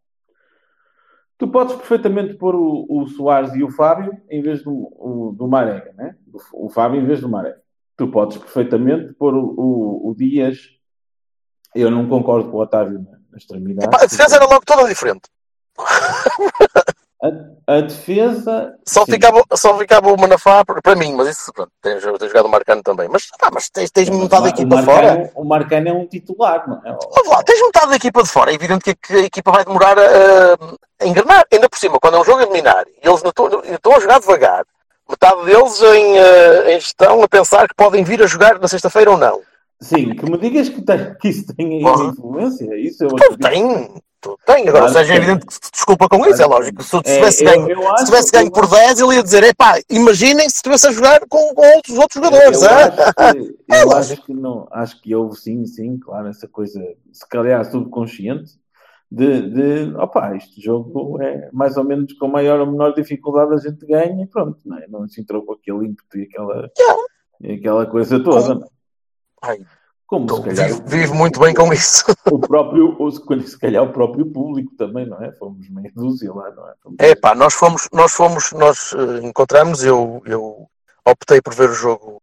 [1.39, 5.49] tu podes perfeitamente pôr o, o Soares e o Fábio em vez do, o, do
[5.49, 6.17] Marega, né?
[6.33, 7.61] O, o Fábio em vez do Marega.
[7.97, 10.59] Tu podes perfeitamente pôr o, o, o Dias.
[11.75, 13.87] Eu não concordo com o Otávio na extremidade.
[13.87, 15.29] Epá, a defesa era logo toda diferente.
[17.27, 18.75] A, a defesa.
[18.87, 19.13] Só sim.
[19.13, 22.83] ficava, só ficava o Manafá para mim, mas isso, pronto, tem, tem jogado o Marcano
[22.83, 23.09] também.
[23.09, 25.31] Mas, pá, mas tens, tens metade da equipa Marcano- fora.
[25.35, 26.97] O Marcano é um titular, não é?
[27.31, 28.51] Lá, tens metade da equipa de fora.
[28.51, 30.03] É evidente que, que a equipa vai demorar a,
[31.03, 31.45] a engrenar.
[31.51, 34.21] Ainda por cima, quando é um jogo a eliminar e eles estão, estão a jogar
[34.21, 34.65] devagar,
[35.09, 39.11] metade deles em, eh, em gestão a pensar que podem vir a jogar na sexta-feira
[39.11, 39.41] ou não.
[39.81, 42.75] Sim, que me digas que, tem- que isso tem aí influência.
[42.77, 43.49] Isso eu Tu acredito.
[43.49, 44.03] tem,
[44.47, 44.69] tem.
[44.69, 46.83] Agora, Claro seja, é evidente que se desculpa com isso, é lógico.
[46.83, 49.23] Se, É, tivesse eu- ganho, eu se tivesse ganho eu por acho- 10, ele ia
[49.23, 52.63] dizer: epá, imaginem se estivesse a jogar com, com outros, outros jogadores.
[52.63, 52.75] Eu, hã?
[52.75, 54.13] acho que, É eu lógico.
[54.15, 56.81] acho que não, acho que houve sim, sim, claro, essa coisa,
[57.13, 58.53] se calhar subconsciente,
[59.11, 63.59] de, de opa, este jogo é mais ou menos com maior ou menor dificuldade a
[63.59, 64.87] gente ganha e pronto, não, é?
[64.89, 66.71] não se entrou com aquele ímpeto e aquela,
[67.41, 68.65] e aquela coisa toda.
[68.65, 68.69] é?
[69.43, 69.59] Ai,
[70.15, 72.05] Como se calhar vive, vive muito bem com isso.
[72.31, 72.97] o próprio,
[73.47, 75.33] se calhar o próprio público também, não é?
[75.33, 76.75] Fomos meio dúzia lá, não é?
[76.83, 80.69] Fomos- É pá, nós fomos, nós fomos, nós eh, encontramos, eu, eu
[81.05, 82.23] optei por ver o jogo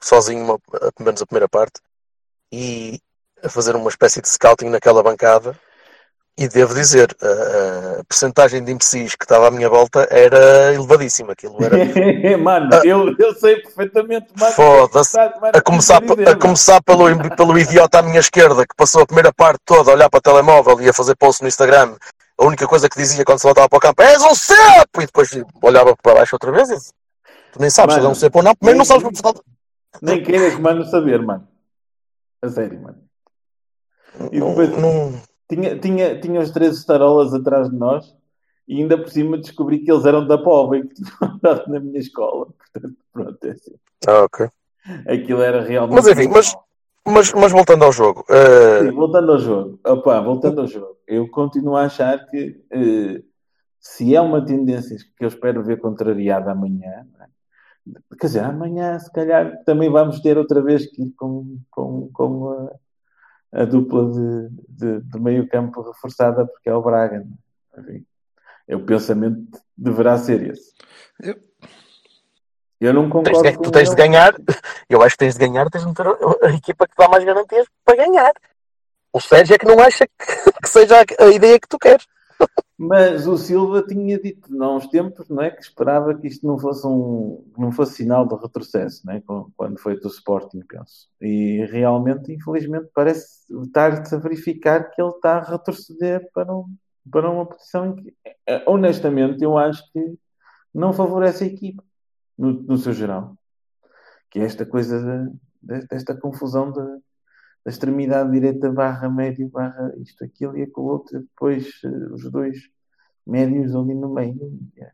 [0.00, 1.80] sozinho, uma, pelo menos a primeira parte,
[2.52, 3.00] e
[3.42, 5.58] a fazer uma espécie de scouting naquela bancada.
[6.38, 11.32] E devo dizer, a, a percentagem de imbecis que estava à minha volta era elevadíssima.
[11.32, 11.76] Aquilo era
[12.36, 15.18] mano, eu, eu sei perfeitamente, mano, Foda-se.
[15.18, 16.38] a começar, a mano.
[16.38, 20.10] começar pelo, pelo idiota à minha esquerda que passou a primeira parte toda a olhar
[20.10, 21.96] para o telemóvel e a fazer post no Instagram.
[22.38, 25.00] A única coisa que dizia quando se voltava para o campo és um cepo!
[25.00, 25.30] E depois
[25.62, 26.92] olhava para baixo outra vez e disse,
[27.50, 28.54] tu nem sabes se Mano, é um cepo ou não.
[28.54, 29.40] Primeiro não sabes porque
[30.02, 31.48] Nem queiras, mano, saber, mano.
[32.42, 32.98] A sério, mano.
[34.30, 35.14] E não, depois- não,
[35.48, 38.14] Tinha, tinha, tinha os três estarolas atrás de nós
[38.66, 41.98] e ainda por cima descobri que eles eram da POV que tinham andado na minha
[41.98, 42.46] escola.
[42.72, 43.74] Portanto, pronto, é assim.
[44.06, 44.48] Ah, ok.
[45.08, 45.94] Aquilo era realmente.
[45.96, 46.56] Mas enfim, mas-
[47.08, 49.78] Mas, mas voltando ao jogo, eh, Sim, voltando ao jogo.
[49.86, 50.96] Opa, voltando ao jogo.
[51.06, 53.22] Eu continuo a achar que eh,
[53.78, 57.28] se é uma tendência que eu espero ver contrariada amanhã, não é?
[58.18, 62.50] quer dizer, amanhã se calhar também vamos ter outra vez que ir com, com, com
[62.50, 62.72] a,
[63.52, 67.24] a dupla de, de, de meio campo reforçada porque é o Braga.
[67.76, 67.80] é?
[67.80, 68.06] Enfim,
[68.68, 70.72] é o pensamento deverá ser esse.
[71.22, 71.36] Eu-
[72.80, 74.34] Eu não tens concordo de- com tu tens de ganhar.
[74.88, 77.66] Eu acho que tens de ganhar, tens de meter a, equipa que dá mais garantias
[77.84, 78.32] para ganhar.
[79.12, 80.12] O Sérgio é que não acha que,
[80.62, 82.06] que seja a ideia que tu queres.
[82.78, 86.58] Mas o Silva tinha dito há uns tempos, não é, que esperava que isto não
[86.58, 89.22] fosse um, não fosse sinal de retrocesso, não é,
[89.56, 91.08] quando foi do Sporting, penso.
[91.20, 96.66] E realmente, infelizmente, parece estar-se a verificar que ele está a retroceder para, um,
[97.10, 98.14] para uma posição em que,
[98.46, 100.18] eh, honestamente, eu acho que
[100.74, 101.82] não favorece a equipa,
[102.36, 103.34] no, no seu geral.
[104.30, 105.30] Que é esta coisa
[105.62, 106.98] de- desta confusão da,
[107.66, 112.56] da extremidade direita barra médio barra isto, aquilo e aquilo outro, depois eh, os dois
[113.26, 114.56] médios ali no meio.
[114.78, 114.92] é.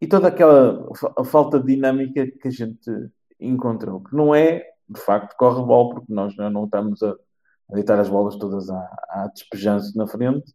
[0.00, 2.90] E toda aquela fa- a falta de dinâmica que a gente
[3.38, 8.00] encontrou, que não é, de facto, corre bola, porque nós não, estamos a, a deitar
[8.00, 8.78] as bolas todas à,
[9.10, 10.54] à despejança na frente,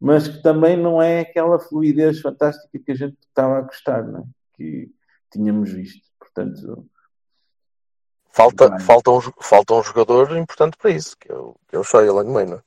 [0.00, 4.22] mas que também não é aquela fluidez fantástica que a gente estava a gostar, é?
[4.54, 4.90] que
[5.30, 6.02] tínhamos visto.
[6.18, 6.84] Portanto,
[8.34, 11.84] Falta, falta, um, falta um jogador importante para isso, que é o, que é o
[11.84, 12.64] Shoylan Meina.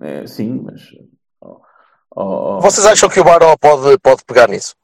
[0.00, 0.80] é, sim, mas.
[1.42, 1.60] ó,
[2.16, 4.74] ó, ó, Vocês acham que o Baró pode, pode pegar nisso?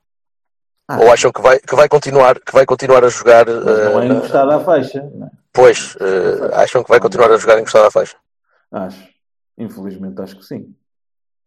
[0.86, 3.46] Ah, Ou acham que vai, que vai, continuar, que vai continuar a jogar?
[3.46, 5.30] mas não é eh, encostado à faixa, não é?
[5.54, 8.16] Pois, eh, acham que vai continuar a jogar encostado à faixa?
[8.70, 9.08] Acho.
[9.56, 10.76] Infelizmente, acho que sim.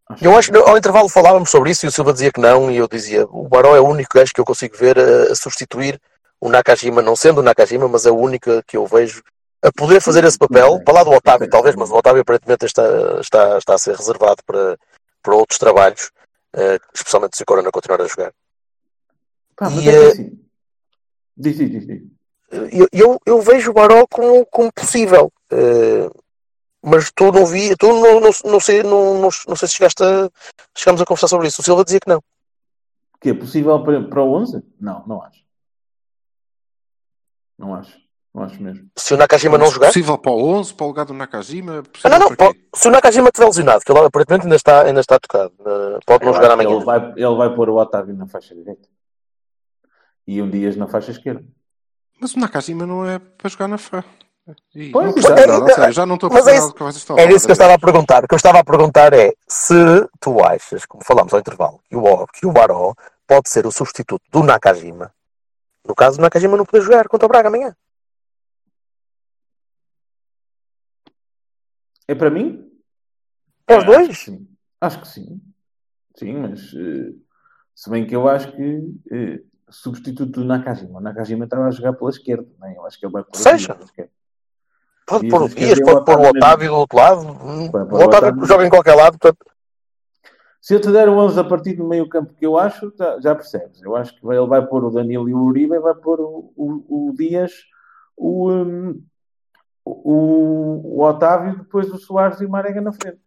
[0.09, 2.71] Acho Eu acho que ao intervalo falávamos sobre isso e o Silva dizia que não,
[2.71, 5.35] e eu dizia o Baró é o único gajo que eu consigo ver a, a
[5.35, 6.01] substituir
[6.41, 9.21] o Nakajima, não sendo o Nakajima, mas é o único que eu vejo
[9.61, 12.83] a poder fazer esse papel, para lá do Otávio talvez, mas o Otávio aparentemente está,
[13.19, 14.77] está, está a ser reservado para,
[15.21, 16.11] para outros trabalhos,
[16.53, 18.33] eh, especialmente se o Corona continuar a jogar.
[19.57, 20.39] Pá, mas E, é que eh, assim.
[21.35, 22.01] Diz, diz, diz,
[22.71, 25.31] eu, eu, eu vejo o Baró como, como possível.
[25.51, 26.09] eh,
[26.81, 30.01] mas tu não vi, tu não, não, não sei, não, não, não sei se chegaste
[30.01, 30.29] a,
[30.75, 31.61] chegamos a conversar sobre isso.
[31.61, 32.23] O Silva dizia que não.
[33.19, 34.63] Que é possível para, para o 11?
[34.79, 35.43] Não, não acho.
[37.59, 37.97] Não acho.
[38.33, 38.89] Não acho mesmo.
[38.95, 41.83] Se o Nakajima não jogar, Possível para o 11, para o lugar do Nakajima?
[42.03, 44.99] Ah, não, não, para se o Nakajima estiver lesionado, que ele aparentemente ainda está, ainda
[45.01, 46.69] está tocado, eh, pode não Eu jogar amanhã.
[46.69, 48.87] Ele vai, ele vai pôr o Otávio na faixa direita.
[50.25, 51.43] E um Dias na faixa esquerda.
[52.21, 53.77] Mas o Nakajima não é para jogar na.
[54.75, 57.17] Ih, Pois, não nada, sério, já não estou a perceber é do que vocês estão
[57.17, 58.23] a Era isso que eu estava a perguntar.
[58.23, 59.75] O que eu estava a perguntar é se
[60.19, 62.93] tu achas, como falámos ao intervalo, que o, que o Baró
[63.27, 65.11] pode ser o substituto do Nakajima.
[65.89, 67.75] No caso, o Nakajima não poder jogar contra o Braga amanhã.
[72.07, 72.71] É para mim?
[73.67, 74.19] É os dois?
[74.19, 74.47] Sim.
[74.79, 75.41] Acho que sim.
[76.15, 77.13] Sim, mas eh,
[77.73, 80.99] se bem que eu acho que eh, substituto do Nakajima.
[80.99, 82.77] O Nakajima estava a jogar pela esquerda, não é?
[82.77, 83.73] Eu acho que ele vai Seja.
[83.73, 84.11] pela esquerda.
[85.07, 87.21] Pode Dias pôr o Dias, pode pôr o Otávio do outro lado.
[87.21, 88.45] O Otávio Otávio.
[88.45, 89.43] joga em qualquer lado, portanto,
[90.61, 93.19] Se eu te der o 11 a partir do meio campo que eu acho, já,
[93.21, 93.81] já percebes.
[93.81, 96.51] Eu acho que ele vai pôr o Danilo e o Uribe e vai pôr o,
[96.55, 97.51] o, o Dias,
[98.17, 99.01] o, hum,
[99.85, 103.19] o, o Otávio, depois o Soares e o Marega na frente.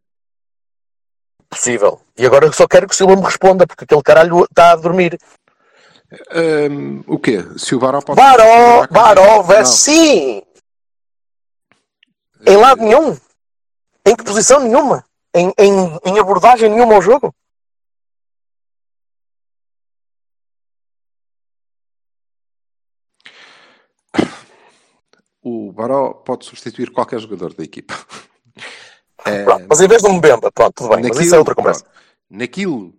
[1.49, 2.01] possível.
[2.17, 4.77] E agora eu só quero que o Silva me responda, porque aquele caralho está a
[4.77, 5.19] dormir.
[6.35, 7.39] Hum, o quê?
[7.57, 8.21] Se o Baró pode.
[8.21, 8.87] Baró.
[8.91, 10.43] Baró, versus sim!
[12.47, 13.17] Em lado nenhum.
[14.05, 15.05] Em que posição nenhuma.
[15.35, 15.73] Em, em,
[16.05, 17.35] em abordagem nenhuma ao jogo.
[25.43, 27.95] O Baró pode substituir qualquer jogador da equipa.
[29.25, 31.55] É, Pronto, mas em vez de um Mbemba, pronto, tudo bem, mas isso é outra
[31.55, 31.83] conversa.
[31.83, 31.99] pronto,
[32.31, 32.95] naquilo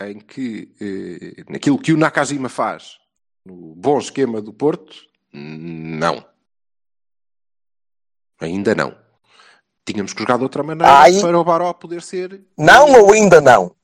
[0.00, 2.98] em que eh, naquilo que o Nakajima faz
[3.44, 4.96] no bom esquema do Porto,
[5.32, 6.24] não.
[8.40, 9.01] Ainda não.
[9.84, 11.20] Tínhamos que jogar de outra maneira Ai.
[11.20, 12.44] para o Baró poder ser.
[12.56, 13.74] Não ou ainda não?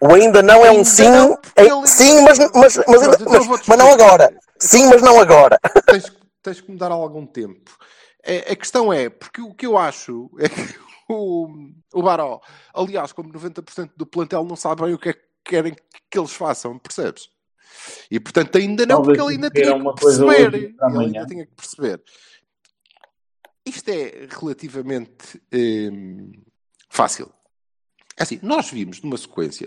[0.00, 3.00] O ainda não é um Ainda sim, não, é- ele- sim, mas, mas, mas, Pronto,
[3.02, 4.36] ainda- então mas- mas não agora.
[4.58, 5.58] Sim, mas não agora.
[5.86, 6.12] tens,
[6.42, 7.70] tens que me dar algum tempo.
[8.22, 10.74] É, a questão é, porque o que eu acho é que
[11.08, 11.48] o,
[11.92, 12.40] o Baró,
[12.74, 15.74] aliás, como 90% do plantel não sabe bem o que é que querem
[16.10, 17.28] que eles façam, percebes?
[18.10, 20.54] E portanto ainda não, Talvez porque ele ainda tinha que perceber.
[20.54, 22.02] Ele ainda tinha que perceber.
[23.66, 26.32] Isto é relativamente hum,
[26.88, 27.30] fácil.
[28.16, 29.66] É assim, nós vimos numa sequência,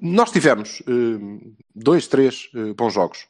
[0.00, 3.26] nós tivemos hum, dois, três eh, bons jogos.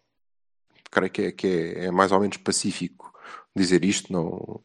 [0.91, 3.13] Creio que, é, que é, é mais ou menos pacífico
[3.55, 4.61] dizer isto, não,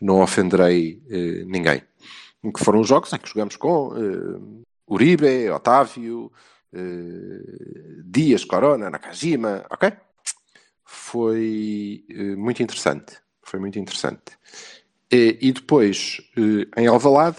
[0.00, 1.82] não ofenderei eh, ninguém.
[2.42, 6.32] Que foram os jogos em que jogamos com eh, Uribe, Otávio,
[8.04, 9.92] Dias, Corona, Nakajima, ok?
[10.84, 12.04] Foi
[12.36, 13.16] muito interessante.
[13.42, 14.38] Foi muito interessante.
[15.12, 17.36] E, e depois, eh, em Alvalade,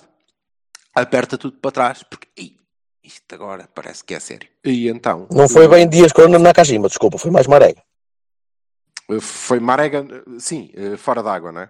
[0.94, 2.58] aperta tudo para trás, porque "Ih,
[3.04, 4.50] isto agora parece que é sério.
[4.64, 5.28] E então...
[5.32, 7.82] Não foi bem Dias Corona na Nakajima, desculpa, foi mais Marega.
[9.10, 11.70] eh, Foi Marega, eh, sim, eh, fora d'água, não é?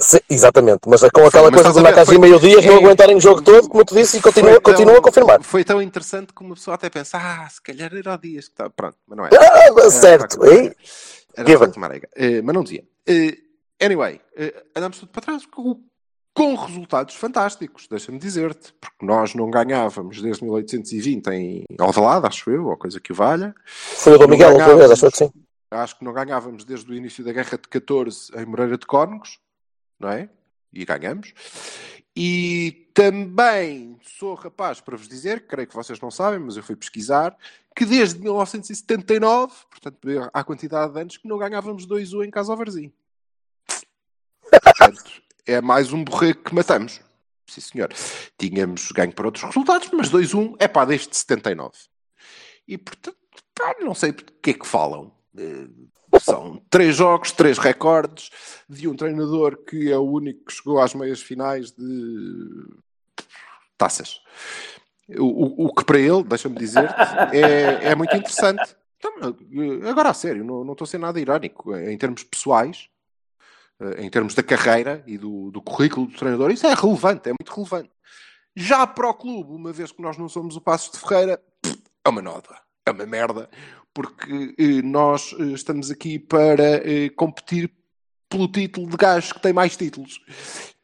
[0.00, 3.16] Se- Exatamente, mas com aquela Mas coisa do Nakajima e o Dias não é- aguentarem
[3.16, 5.42] o jogo todo, como tu disse, e continua, tão- continua a confirmar.
[5.42, 8.52] Foi tão interessante que uma pessoa até pensa, ah, se calhar era o Dias que
[8.52, 8.70] estava.
[8.70, 9.30] Pronto, mas não é.
[9.32, 10.52] Ah, Era certo, facto hein?
[10.62, 10.76] Marega.
[11.36, 11.66] Era de Given.
[11.66, 12.08] facto Marega.
[12.14, 12.84] Eh, mas não dizia.
[13.08, 13.38] Eh,
[13.80, 15.82] anyway, eh, andamos tudo para trás com,
[16.34, 22.66] com resultados fantásticos, deixa-me dizer-te, porque nós não ganhávamos desde 1820 em Alvalade, acho eu,
[22.66, 23.54] ou coisa que valha.
[23.66, 25.32] Foi o Dom Miguel ganhávamos- acho que sim.
[25.70, 29.38] Acho que não ganhávamos desde o início da Guerra de 14 em Moreira de Cónegos,
[30.00, 30.28] não é?
[30.72, 31.32] E ganhamos.
[32.16, 36.74] E também sou rapaz para vos dizer, creio que vocês não sabem, mas eu fui
[36.74, 37.36] pesquisar,
[37.74, 39.98] que desde 1979, portanto,
[40.32, 42.92] há quantidade de anos, que não ganhávamos 2-1 em casa ao Varzim.
[44.80, 47.00] Portanto, é mais um borrego que matamos.
[47.46, 47.92] Sim, senhor.
[48.38, 51.72] Tínhamos ganho por outros resultados, mas 2-1 é pá, desde 79.
[52.66, 53.16] E portanto,
[53.54, 55.12] pá, não sei de que é que falam.
[55.36, 55.66] Eh,
[56.20, 58.30] São três jogos, três recordes
[58.68, 62.66] de um treinador que é o único que chegou às meias finais de
[63.78, 64.20] taças.
[65.08, 66.88] O, o- o que para ele, deixa-me dizer,
[67.32, 68.76] é, é muito interessante.
[68.98, 71.74] Então, eh, agora a sério, não, não estou a ser nada irónico.
[71.76, 72.99] Em termos pessoais, eh,
[73.98, 77.52] em termos da carreira e do, do currículo do treinador, isso é relevante, é muito
[77.54, 77.90] relevante.
[78.54, 81.40] Já para o clube, uma vez que nós não somos o Passos de Ferreira,
[82.04, 83.48] é uma nota, é uma merda,
[83.94, 87.70] porque eh, nós eh, estamos aqui para eh, competir
[88.28, 90.20] pelo título de gajo que tem mais títulos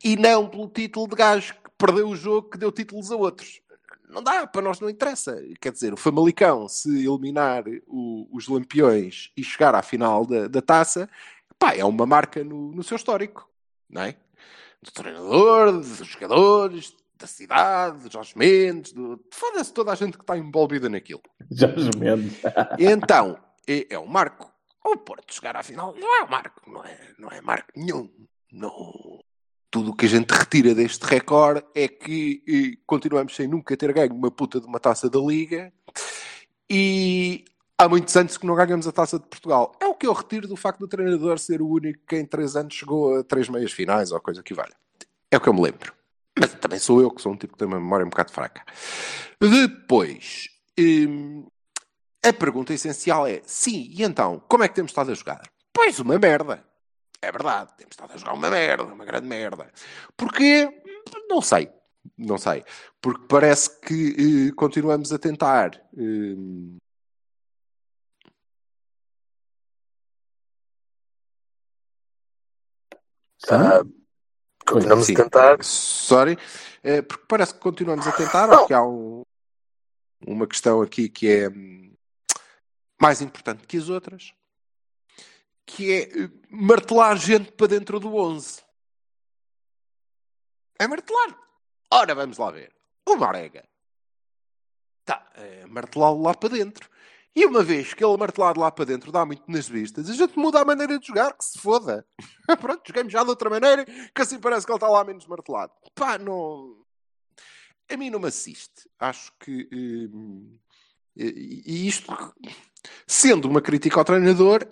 [0.03, 3.61] e não pelo título de gajo que perdeu o jogo que deu títulos a outros.
[4.09, 5.37] Não dá, para nós não interessa.
[5.61, 10.63] Quer dizer, o Famalicão, se eliminar o- os Lampiões e chegar à final da, da
[10.63, 11.09] taça,
[11.59, 13.49] pá, é uma marca no, no seu histórico,
[13.89, 14.17] não é?
[14.83, 19.21] Do treinador, dos jogadores, da cidade, de Jorge Mendes, do...
[19.33, 21.23] foda-se toda a gente que está envolvida naquilo.
[21.51, 22.41] Jorge Mendes.
[22.79, 24.53] Então, é, é um marco.
[24.85, 28.09] O Porto chegar à final não é um marco, não é, não é marco nenhum.
[28.53, 29.21] Não.
[29.71, 33.93] Tudo o que a gente retira deste recorde é que eh, continuamos sem nunca ter
[33.93, 35.73] ganho uma puta de uma taça da Liga
[36.71, 37.45] e
[37.79, 39.73] há muitos anos que não ganhamos a taça de Portugal.
[39.81, 42.57] É o que eu retiro do facto do treinador ser o único que em três
[42.57, 44.75] anos chegou a três meias finais ou coisa que valha.
[45.31, 45.93] É o que eu me lembro.
[46.39, 48.63] Mas também sou eu que sou um tipo que tem uma memória um bocado fraca.
[49.41, 51.47] Depois, hum,
[52.25, 55.43] a pergunta essencial é: sim, e então, como é que temos estado a jogar?
[55.73, 56.65] Pois uma merda.
[57.23, 57.71] É verdade.
[57.77, 59.71] Temos estado a jogar uma merda, uma grande merda.
[60.17, 60.69] Porquê?
[61.29, 61.71] Não sei.
[62.17, 62.63] Não sei.
[63.01, 65.71] Porque parece que eh, continuamos a tentar.
[65.97, 66.77] eh,
[73.51, 73.83] Ah,
[74.67, 75.15] continuamos Sim.
[75.15, 75.63] a tentar.
[75.65, 76.39] Sorry.
[76.83, 78.51] Eh, porque parece que continuamos a tentar.
[78.51, 79.23] Acho que há um-
[80.27, 81.95] uma questão aqui que é hum,
[83.01, 84.33] mais importante que as outras.
[85.65, 88.63] Que é eh, martelar gente para dentro do 11.
[90.79, 91.39] É martelar.
[91.93, 92.73] Ora, vamos lá ver.
[93.09, 93.65] O Marega.
[95.05, 96.89] Tá, é martelá-lo lá para dentro.
[97.37, 100.39] E uma vez que ele martelado lá para dentro dá muito nas vistas, a gente
[100.39, 102.07] muda a maneira de jogar, que se foda.
[102.59, 105.71] Pronto, jogamos já de outra maneira, que assim parece que ele está lá menos martelado.
[105.95, 106.83] Pá, não.
[107.93, 108.89] A mim não me assiste.
[108.99, 109.69] Acho que.
[110.11, 110.59] hum,
[111.15, 112.11] e e isto,
[113.07, 114.67] sendo uma crítica ao treinador,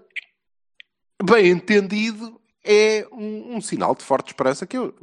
[1.22, 4.94] bem entendido, é um, um sinal de forte esperança que eu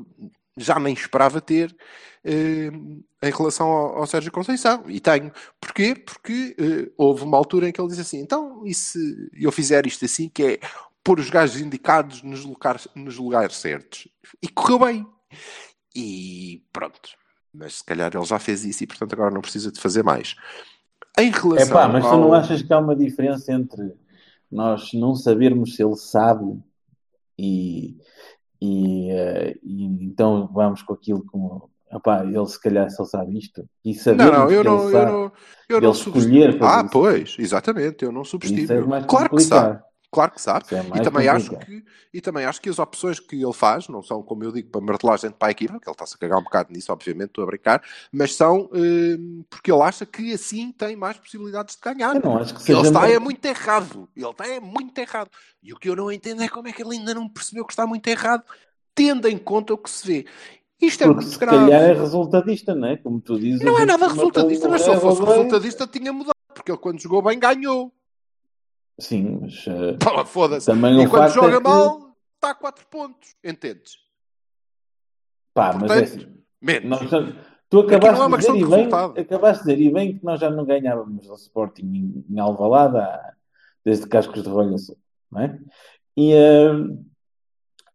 [0.57, 1.75] já nem esperava ter
[2.23, 2.69] eh,
[3.23, 4.83] em relação ao, ao Sérgio Conceição.
[4.87, 5.31] E tenho.
[5.59, 5.95] Porquê?
[5.95, 9.85] Porque eh, houve uma altura em que ele disse assim: então, e se eu fizer
[9.85, 10.59] isto assim, que é
[11.03, 14.07] pôr os gajos indicados nos lugares, nos lugares certos?
[14.41, 15.07] E correu bem.
[15.95, 16.99] E pronto.
[17.53, 20.35] Mas se calhar ele já fez isso e, portanto, agora não precisa de fazer mais.
[21.17, 22.19] Em É relação pá, mas tu ao...
[22.21, 23.93] não achas que há uma diferença entre
[24.49, 26.57] nós não sabermos se ele sabe
[27.37, 27.97] e,
[28.61, 33.65] e, eh, e então vamos com aquilo como epá, ele se calhar só sabe isto
[33.83, 35.31] e Não, não, eu não, ele eu sabe não,
[35.69, 36.59] eu não escolher subestimo.
[36.59, 38.87] fazer Ah, pois, exatamente, eu não é subestimo.
[38.87, 39.90] mais Claro que sabe, complicado.
[40.11, 40.65] Claro que sabe.
[40.71, 44.03] É E também, acho que, e também acho que as opções que ele faz não
[44.03, 46.39] são, como eu digo, para martelar gente para a equipa, que ele está-se a cagar
[46.39, 50.71] um bocado nisso, obviamente, estou a brincar, mas são hum, porque ele acha que assim
[50.71, 52.15] tem mais possibilidades de ganhar.
[52.15, 54.09] Eu não acho que Ele está é muito errado.
[54.15, 55.29] Ele está é muito errado.
[55.63, 57.73] E o que eu não entendo é como é que ele ainda não percebeu que
[57.73, 58.43] está muito errado,
[58.93, 60.25] tendo em conta o que se vê.
[60.81, 61.57] Isto é Porque muito se grave.
[61.57, 62.97] calhar é resultadista, não é?
[62.97, 63.61] Como tu dizes.
[63.61, 67.21] Não é nada resultadista, mas se ele fosse resultadista tinha mudado, porque ele quando jogou
[67.21, 67.93] bem ganhou.
[68.99, 70.65] Sim, mas eh, Pá, Foda-se.
[70.65, 73.35] Também E o quando facto joga é que- mal, está a 4 pontos.
[73.43, 73.97] Entendes?
[75.53, 76.37] pá, mas é Portanto, assim.
[76.61, 76.89] menos.
[76.89, 77.35] Nós-
[77.69, 80.23] tu Aqui acabaste não é de dizer de bem, acabaste de dizer e bem que
[80.25, 83.33] nós já não ganhávamos ao Sporting em, em Alvalade há-
[83.83, 84.97] desde Cascos de Rolha Sul,
[85.31, 85.59] não é?
[86.15, 86.71] E eh,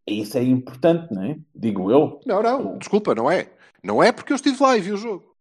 [0.06, 1.38] isso é importante, não é?
[1.54, 2.20] Digo eu.
[2.26, 3.50] Não, não, desculpa, não é.
[3.82, 5.34] Não é porque eu estive lá e vi o jogo.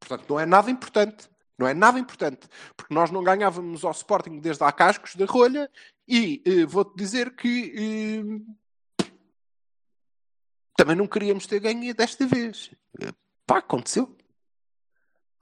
[0.00, 1.28] Portanto, não é nada importante.
[1.58, 2.48] Não é nada importante.
[2.76, 5.68] Porque nós não ganhávamos ao Sporting desde há cascos da rolha
[6.06, 8.46] e eh, vou-te dizer que
[9.00, 9.06] eh,
[10.76, 12.70] também não queríamos ter ganho desta vez.
[13.00, 13.12] Eh,
[13.44, 14.16] Pá, aconteceu.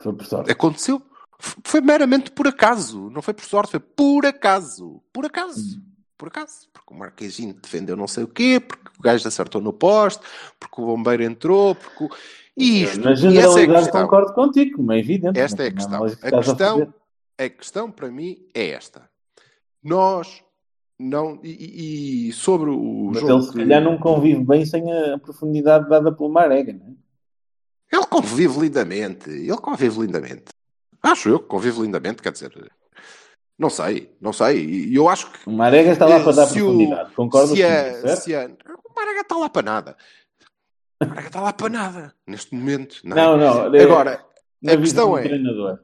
[0.01, 0.51] Foi por sorte.
[0.51, 1.03] Aconteceu.
[1.39, 3.11] Foi meramente por acaso.
[3.11, 5.03] Não foi por sorte, foi por acaso.
[5.13, 5.83] Por acaso.
[6.17, 6.69] Por acaso.
[6.73, 10.25] Porque o Marquezinho defendeu não sei o quê, porque o gajo acertou no poste,
[10.59, 12.09] porque o bombeiro entrou, porque o...
[12.57, 14.03] E isto, Na e essa é a generalidade questão.
[14.03, 15.39] concordo contigo, como é evidente.
[15.39, 16.05] Esta é a na questão.
[16.05, 16.95] A estás a questão, fazer.
[17.39, 19.09] a questão para mim é esta.
[19.83, 20.43] Nós
[20.99, 21.39] não...
[21.43, 23.33] E, e- sobre o Mas jogo...
[23.35, 27.97] ele se que- calhar não convive bem sem a profundidade dada pelo Marega, não é?
[27.97, 29.31] Ele convive lindamente.
[29.31, 30.45] Ele convive lindamente.
[31.03, 32.53] Acho eu que convive lindamente, quer dizer...
[33.59, 34.65] Não sei, não sei.
[34.67, 37.15] E eu acho que O Marega está lá Eh, para dar profundidade.
[37.15, 38.21] Concordas se a, certo?
[38.23, 38.45] se a,
[38.85, 39.97] o Marega está lá para nada.
[41.03, 43.01] O Marega está lá para nada, neste momento.
[43.05, 43.21] Não, é?
[43.21, 43.75] Não, não.
[43.75, 44.25] é- Agora,
[44.63, 45.81] na a questão é- treinador.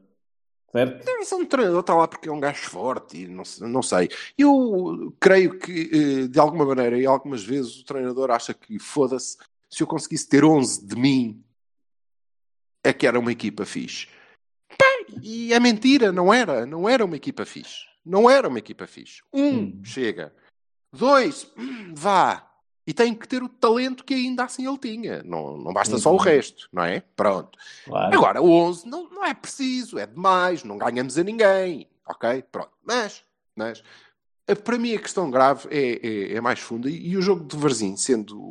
[0.70, 1.06] Certo?
[1.06, 4.08] a do treinador está lá porque é um gajo forte e não, não sei.
[4.38, 5.90] Eu creio que,
[6.24, 9.36] eh, de alguma maneira, e algumas vezes, o treinador acha que, foda-se,
[9.68, 11.44] se eu conseguisse ter 11 de mim,
[12.82, 14.08] é que era uma equipa fixe.
[14.78, 14.86] Pá,
[15.22, 16.64] e é mentira, não era.
[16.64, 17.84] Não era uma equipa fixe.
[18.04, 19.22] Não era uma equipa fixe.
[19.30, 19.82] Um, Hum.
[19.84, 20.34] chega.
[20.90, 22.50] Dois, hum, vá.
[22.86, 25.22] E tem que ter o talento que ainda assim ele tinha.
[25.22, 26.18] Não, não basta só o Uhum.
[26.18, 27.00] resto, não é?
[27.14, 27.56] Pronto.
[27.84, 28.14] Claro.
[28.16, 31.86] Agora, o 11 não, não é preciso, é demais, não ganhamos a ninguém.
[32.06, 32.42] Ok?
[32.50, 32.72] Pronto.
[32.84, 33.22] Mas,
[33.54, 33.82] mas
[34.64, 37.56] para mim a questão grave é, é, é mais funda e, e o jogo de
[37.56, 38.50] Varzim, sendo.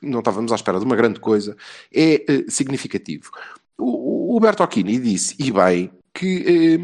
[0.00, 1.56] Não estávamos à espera de uma grande coisa,
[1.92, 3.30] é eh, significativo.
[3.76, 6.78] O, o Bertocchini disse, e bem, que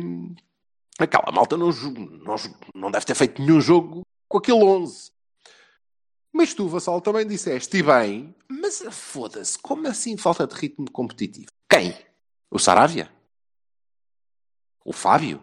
[0.99, 2.37] eh, aquela malta não, não,
[2.75, 5.11] não deve ter feito nenhum jogo com aquele 11.
[6.33, 11.51] Mas tu, Vassal, também disseste, e bem, mas foda-se, como assim falta de ritmo competitivo?
[11.69, 11.95] Quem?
[12.51, 13.11] O Saravia?
[14.85, 15.41] O Fábio?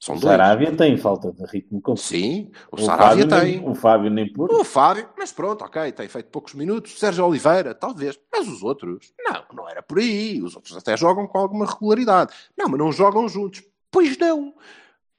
[0.00, 0.32] São O dois.
[0.32, 3.60] Sarávia tem falta de ritmo com Sim, o, o Saravia Fábio tem.
[3.60, 4.52] Nem, o Fábio nem por.
[4.52, 6.98] O Fábio, mas pronto, ok, tem feito poucos minutos.
[6.98, 8.18] Sérgio Oliveira, talvez.
[8.30, 10.42] Mas os outros, não, não era por aí.
[10.42, 12.34] Os outros até jogam com alguma regularidade.
[12.56, 13.62] Não, mas não jogam juntos.
[13.90, 14.54] Pois não.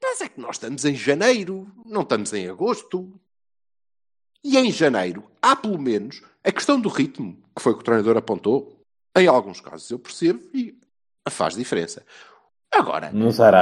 [0.00, 3.12] Mas é que nós estamos em janeiro, não estamos em agosto.
[4.48, 7.84] E em janeiro, há pelo menos a questão do ritmo, que foi o que o
[7.84, 8.80] treinador apontou.
[9.16, 10.72] Em alguns casos eu percebo e
[11.28, 12.06] faz diferença.
[12.72, 13.10] Agora,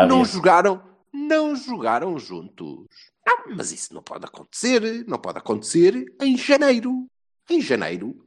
[0.07, 2.85] não jogaram, não jogaram juntos.
[3.27, 7.07] Não, mas isso não pode acontecer, não pode acontecer em janeiro.
[7.49, 8.23] Em janeiro,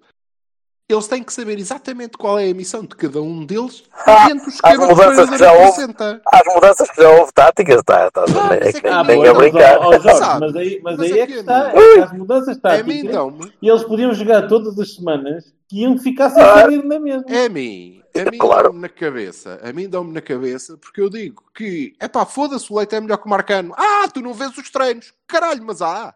[0.89, 4.45] eles têm que saber exatamente qual é a missão de cada um deles Ah, dentro
[4.45, 5.63] do as esquema que o mudanças que já houve.
[5.69, 6.21] apresenta.
[6.25, 9.27] Às mudanças que já houve táticas, está, está, Ah, é, mas é que há nem
[9.27, 9.77] a mas, brincar.
[9.79, 11.63] ó, ó, Jorge, mas aí, mas Mas aí é aqui que está.
[11.63, 13.11] mim- É que as mudanças mim táticas.
[13.11, 16.53] dão-me, E eles podiam jogar todas as semanas que iam ficar sem Ah.
[16.61, 17.25] saber na mesma.
[17.27, 18.63] a mim, a mim Claro.
[18.63, 22.71] dão-me na cabeça, a mim dão-me na cabeça, porque eu digo que, é pá, foda-se,
[22.71, 23.73] o Leite é melhor que o Marcano.
[23.77, 25.13] Ah, tu não vês os treinos.
[25.27, 26.13] Caralho, mas há.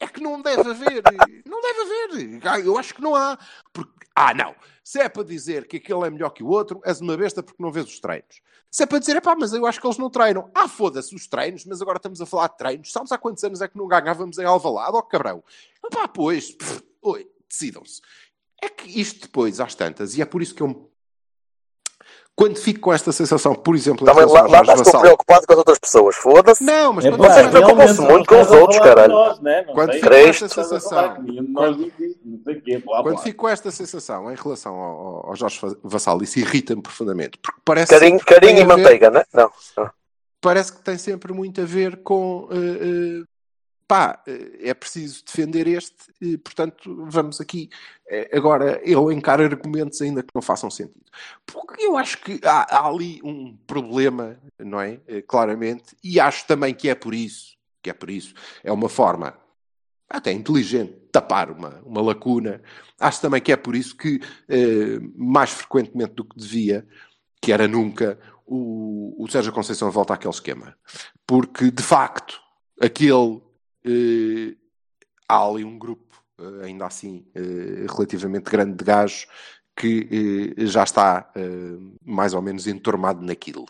[0.00, 1.02] É que não deve haver.
[1.44, 2.40] Não deve haver.
[2.48, 3.38] Ah, Eu acho que não há.
[3.72, 4.54] Porque, ah, não.
[4.82, 7.62] Se é para dizer que aquele é melhor que o outro, és uma besta porque
[7.62, 8.40] não vês os treinos.
[8.70, 10.50] Se é para dizer, é pá, mas eu acho que eles não treinam.
[10.54, 12.90] Ah, foda-se os treinos, mas agora estamos a falar de treinos.
[12.90, 15.44] Sabes há quantos anos é que não ganhávamos em Alvalade, ó cabrão?
[15.84, 16.56] Ah, pá, pois,
[17.48, 18.00] decidam-se.
[18.62, 20.89] É que isto depois, às tantas, e é por isso que eu.
[22.40, 25.58] Quando fico com esta sensação, por exemplo, em Também lá, lá estás preocupado com as
[25.58, 26.16] outras pessoas.
[26.16, 26.64] Foda-se.
[26.64, 29.12] Não, mas É quando Vocês fico- preocupam-se muito com os outros, caralho.
[29.12, 29.64] Nós, né?
[29.66, 30.00] Não Quando sei.
[30.00, 31.14] fico com esta sensação-
[31.52, 37.38] blá, Quando fico com esta sensação em relação ao, ao Jorge Vassal, isso irrita-me profundamente.
[37.42, 39.22] Porque parece Carinho, carinho e a ver- manteiga, né?
[39.34, 39.50] Não.
[39.76, 39.90] não.
[40.40, 42.48] Parece que tem sempre muito a ver com.
[42.50, 43.22] eh, eh,
[43.90, 47.68] pá, eh, é preciso defender este, e, portanto, vamos aqui.
[48.08, 51.04] Eh, agora, eu encaro argumentos ainda que não façam sentido.
[51.44, 55.00] Porque eu acho que há, há ali um problema, não é?
[55.08, 58.32] Eh, claramente, e acho também que é por isso, que é por isso,
[58.62, 59.36] é uma forma
[60.08, 62.62] até inteligente tapar uma, uma lacuna.
[63.00, 66.86] Acho também que é por isso que, eh, mais frequentemente do que devia,
[67.42, 68.16] que era nunca,
[68.46, 70.76] o, o Sérgio Conceição volta àquele esquema.
[71.26, 72.40] Porque, de facto,
[72.80, 73.40] aquele.
[73.84, 74.56] Eh,
[75.28, 79.26] há ali um grupo, eh, ainda assim, eh, relativamente grande de gajos,
[79.76, 83.64] que eh, já está eh, mais ou menos entormado naquilo.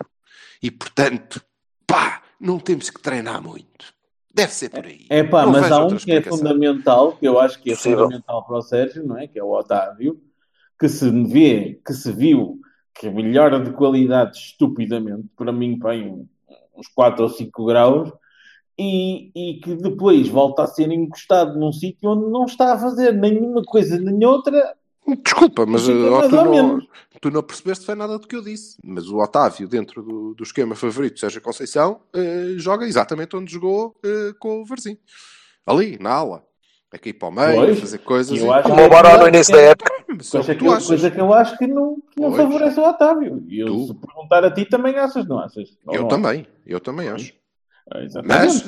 [0.62, 1.40] E, portanto,
[1.86, 3.92] pá, não temos que treinar muito.
[4.32, 5.06] Deve ser por aí.
[5.10, 8.04] É pá, Não mas há um que é fundamental, que eu acho que é Possível.
[8.04, 9.26] fundamental para o Sérgio, não é?
[9.26, 10.20] Que é o Otávio,
[10.78, 12.60] que se vê, que se viu
[12.94, 16.28] que melhora de qualidade estupidamente, para mim, bem, um-
[16.76, 18.12] uns 4 ou 5 graus,
[18.80, 23.12] e, e que depois volta a ser encostado num sítio onde não está a fazer
[23.12, 24.74] nenhuma coisa nem outra.
[25.22, 26.80] Desculpa, mas tu, não,
[27.20, 28.76] tu não percebeste foi nada do que eu disse.
[28.84, 33.52] Mas o Otávio, dentro do, do esquema favorito de Sérgio Conceição, eh, joga exatamente onde
[33.52, 34.98] jogou eh, com o Varzinho.
[35.66, 36.44] Ali, na ala.
[36.92, 38.36] A cair para o meio, fazer coisas.
[38.38, 39.92] E eu e- acho Como o Baró no início da época.
[40.08, 42.42] Mas é Coisa que eu, coisa que eu acho que não, que não Pois.
[42.42, 43.44] favorece o Otávio.
[43.48, 43.86] E eu, Tu.
[43.86, 45.68] se perguntar a ti, também achas, não achas?
[45.90, 46.08] Eu não?
[46.08, 47.32] também, eu também acho.
[47.96, 48.64] Exatamente.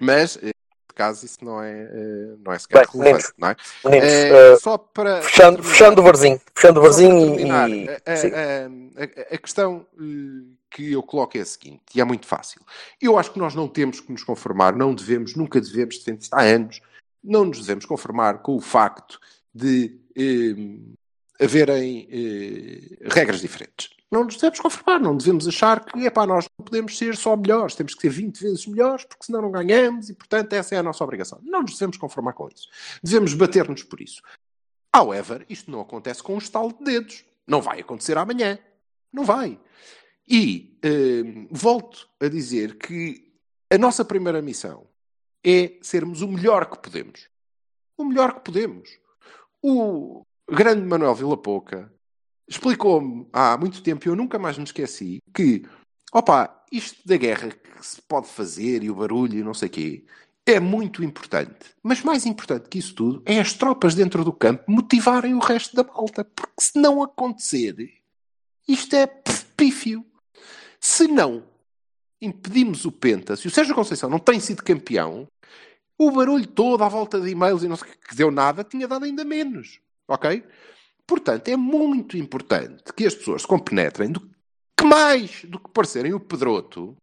[0.00, 0.50] mas eh,
[0.94, 3.56] caso, isso não é, eh, não é sequer Bem, relevante, meninos, não é?
[3.84, 5.22] Meninos, Eh, eh, só para.
[5.22, 6.40] fechando, fechando o varzinho.
[6.54, 7.26] Fechando o para e.
[7.36, 12.00] terminar, e- a- a, a- a- questão eh, que eu coloco é a seguinte, e
[12.00, 12.60] é muito fácil.
[13.00, 16.42] Eu acho que nós não temos que nos conformar, não devemos, nunca devemos, defendo há
[16.42, 16.80] anos,
[17.22, 19.18] não nos devemos conformar com o facto
[19.54, 23.90] de eh, haverem eh, regras diferentes.
[24.10, 27.74] Não nos devemos conformar, não devemos achar que epá, nós não podemos ser só melhores,
[27.74, 30.82] temos que ser 20 vezes melhores, porque senão não ganhamos e, portanto, essa é a
[30.82, 31.40] nossa obrigação.
[31.42, 32.68] Não nos devemos conformar com isso.
[33.02, 34.22] Devemos bater-nos por isso.
[34.94, 37.24] However, isto não acontece com um estalo de dedos.
[37.46, 38.58] Não vai acontecer amanhã.
[39.12, 39.58] Não vai.
[40.28, 43.32] E hum, volto a dizer que
[43.70, 44.86] a nossa primeira missão
[45.44, 47.28] é sermos o melhor que podemos.
[47.96, 48.88] O melhor que podemos.
[49.62, 51.92] O grande Manuel Vilapoca
[52.48, 55.64] explicou-me há muito tempo, e eu nunca mais me esqueci, que,
[56.12, 59.70] opa, isto da guerra que se pode fazer e o barulho e não sei o
[59.70, 60.04] quê,
[60.46, 61.74] é muito importante.
[61.82, 65.74] Mas mais importante que isso tudo é as tropas dentro do campo motivarem o resto
[65.74, 66.24] da malta.
[66.24, 67.90] Porque se não acontecer,
[68.68, 69.06] isto é
[69.56, 70.04] pífio.
[70.78, 71.44] Se não
[72.20, 75.26] impedimos o Penta, se o Sérgio Conceição não tem sido campeão,
[75.96, 79.04] o barulho todo à volta de e-mails e não sei que deu nada, tinha dado
[79.04, 79.80] ainda menos.
[80.08, 80.44] Ok?
[81.06, 86.14] Portanto, é muito importante que as pessoas se compenetrem do que mais do que parecerem
[86.14, 86.96] o Pedroto,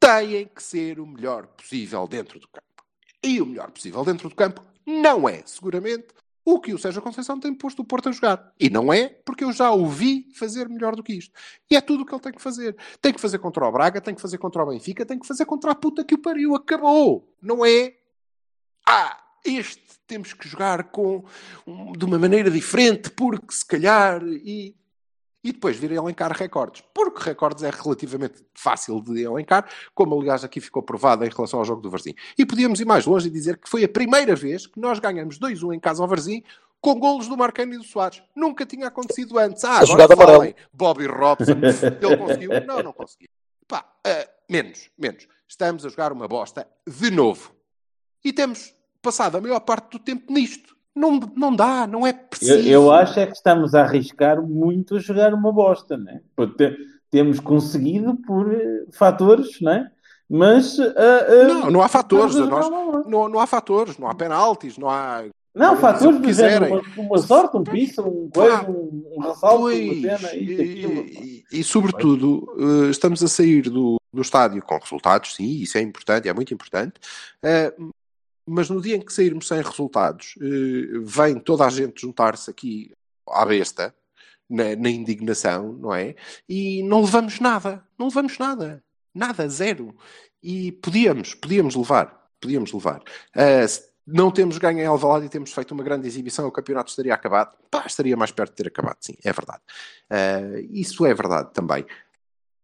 [0.00, 2.84] têm que ser o melhor possível dentro do campo.
[3.22, 6.08] E o melhor possível dentro do campo não é, seguramente,
[6.44, 8.52] o que o Sérgio Conceição tem posto o Porto a jogar.
[8.58, 11.32] E não é porque eu já o vi fazer melhor do que isto.
[11.68, 12.76] E é tudo o que ele tem que fazer.
[13.00, 15.44] Tem que fazer contra o Braga, tem que fazer contra o Benfica, tem que fazer
[15.44, 16.54] contra a puta que o pariu.
[16.54, 17.34] Acabou.
[17.42, 17.96] Não é?
[18.88, 21.24] Ah, este temos que jogar com
[21.96, 24.74] de uma maneira diferente porque se calhar e
[25.46, 26.82] e depois vir a elencar recordes.
[26.92, 31.64] Porque recordes é relativamente fácil de elencar, como aliás aqui ficou provado em relação ao
[31.64, 32.14] jogo do Varzim.
[32.36, 35.38] E podíamos ir mais longe e dizer que foi a primeira vez que nós ganhamos
[35.38, 36.42] 2-1 em casa ao Varzim
[36.80, 38.22] com golos do Marcano e do Soares.
[38.34, 39.62] Nunca tinha acontecido antes.
[39.64, 40.54] Ah, agora jogada falem, amarela.
[40.72, 42.50] Bobby Robson, ele conseguiu?
[42.66, 43.28] Não, não conseguiu.
[43.68, 45.28] Pá, ah, menos, menos.
[45.48, 47.54] Estamos a jogar uma bosta de novo.
[48.24, 48.74] E temos
[49.06, 50.74] passado a maior parte do tempo nisto.
[50.94, 52.54] Não, não dá, não é preciso.
[52.54, 56.20] Eu, eu acho é que estamos a arriscar muito a jogar uma bosta, né?
[56.34, 56.76] Porque te-
[57.10, 59.90] temos conseguido por eh, fatores, né?
[60.28, 60.78] Mas.
[60.80, 62.34] ah, ah, Não, não há fatores.
[62.34, 62.68] Nós,
[63.06, 65.24] não, não há fatores, não há penaltis, não há.
[65.54, 66.92] Não, fatores que do género, quiserem.
[66.96, 71.60] uma, uma sorte, um piso, um coisa, um, um ressalto, uma cena, isto, e, e,
[71.60, 76.28] e, sobretudo, eh, estamos a sair do, do estádio com resultados, sim, isso é importante,
[76.28, 76.94] é muito importante.
[77.42, 77.72] eh,
[78.46, 82.92] mas no dia em que sairmos sem resultados, eh, vem toda a gente juntar-se aqui
[83.28, 83.94] à besta,
[84.48, 86.14] na, na indignação, não é?
[86.48, 88.82] E não levamos nada, não levamos nada,
[89.12, 89.94] nada, zero.
[90.42, 93.02] E podíamos, podíamos levar, podíamos levar.
[93.68, 97.12] Se não temos ganho em Alvalade e temos feito uma grande exibição, o campeonato estaria
[97.12, 97.56] acabado.
[97.68, 99.60] Pá, estaria mais perto de ter acabado, sim, é verdade.
[100.08, 101.84] Eh, isso é verdade também.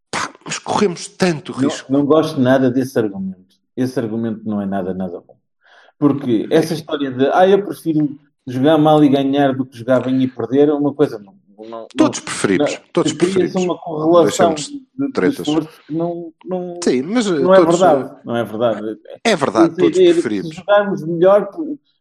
[0.08, 1.90] Pá, mas corremos tanto risco.
[1.90, 3.56] Não, não gosto nada desse argumento.
[3.76, 5.41] Esse argumento não é nada, nada bom.
[6.02, 10.20] Porque essa história de ah, eu prefiro jogar mal e ganhar do que jogar bem
[10.20, 11.16] e perder é uma coisa.
[11.16, 11.32] Não,
[11.68, 13.54] não, Todos não- preferimos, não- todos preferimos.
[13.54, 14.64] uma correlação de,
[14.98, 15.46] de tretas.
[15.88, 18.16] não, não, Sim, mas não é todos, verdade.
[18.24, 18.98] Não é verdade.
[19.22, 20.48] É verdade, todos que preferimos.
[20.48, 21.48] Se jogarmos melhor,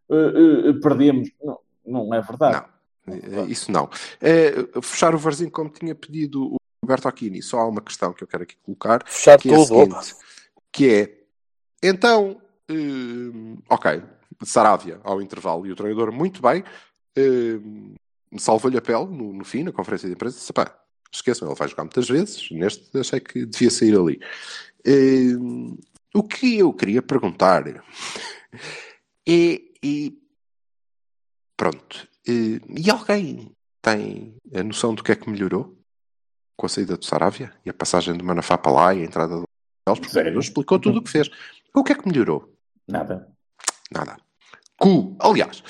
[0.10, 1.30] eh, eh, eh, perdemos.
[1.44, 2.66] Não, não é verdade.
[3.06, 3.88] Não, isso não.
[4.20, 8.24] Eh, fechar o Varzinho como tinha pedido o Roberto Aquini, só há uma questão que
[8.24, 9.68] eu quero aqui colocar, Fechar que é a tudo.
[9.68, 10.16] seguinte,
[10.72, 11.18] que é,
[11.84, 12.38] então,
[12.72, 14.04] eh, ok,
[14.44, 16.64] Saravia ao intervalo e o treinador muito bem,
[17.16, 17.60] eh,
[18.38, 20.76] salvou-lhe a pele no, no fim, na conferência de imprensa, disse, pá,
[21.12, 24.20] esqueçam, ele vai jogar muitas vezes, neste achei que devia sair ali.
[24.86, 25.36] Eh,
[26.14, 30.18] o que eu queria perguntar é, e
[31.56, 33.52] pronto, eh, e alguém
[33.82, 35.78] tem a noção do que é que melhorou
[36.58, 39.36] com a saída do Saravia e a passagem do Manafá para lá e a entrada
[39.36, 39.44] do
[39.86, 40.02] Alves?
[40.02, 41.30] Porque treinador explicou tudo o que fez.
[41.74, 42.54] O que é que melhorou?
[42.88, 43.28] Nada.
[43.92, 44.18] Nada.
[44.78, 45.16] Cu.
[45.20, 45.64] Aliás,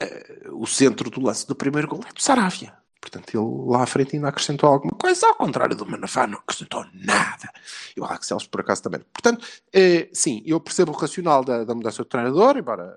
[0.00, 2.76] eh, o centro do lance do primeiro gol é do Saravia.
[3.00, 6.84] Portanto, ele lá à frente ainda acrescentou alguma coisa, ao contrário do Manafá, não acrescentou
[6.92, 7.52] nada.
[7.96, 9.00] E o Alex Celso, por acaso, também.
[9.12, 12.96] Portanto, eh, sim, eu percebo o racional da, da mudança do treinador, embora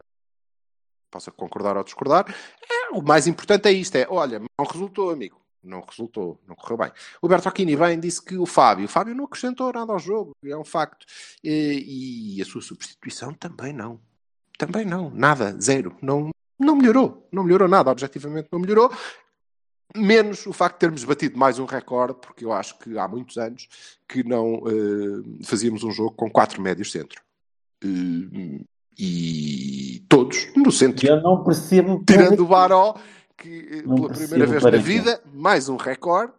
[1.11, 2.25] possa concordar ou discordar.
[2.69, 5.38] É, o mais importante é isto: é, olha, não resultou, amigo.
[5.63, 6.91] Não resultou, não correu bem.
[7.21, 10.31] O Berto Aquini bem disse que o Fábio, o Fábio não acrescentou nada ao jogo,
[10.43, 11.05] é um facto.
[11.43, 13.99] E, e a sua substituição também não.
[14.57, 15.95] Também não, nada, zero.
[16.01, 18.91] Não, não melhorou, não melhorou nada, objetivamente não melhorou.
[19.95, 23.37] Menos o facto de termos batido mais um recorde, porque eu acho que há muitos
[23.37, 23.67] anos
[24.07, 27.21] que não eh, fazíamos um jogo com quatro médios centro.
[27.83, 28.63] Eh,
[28.99, 31.07] e todos no centro.
[31.07, 32.03] Eu não percebo.
[32.05, 32.95] Tirando o Baró,
[33.39, 36.33] que eh, Não pela primeira vez na vida, mais um recorde,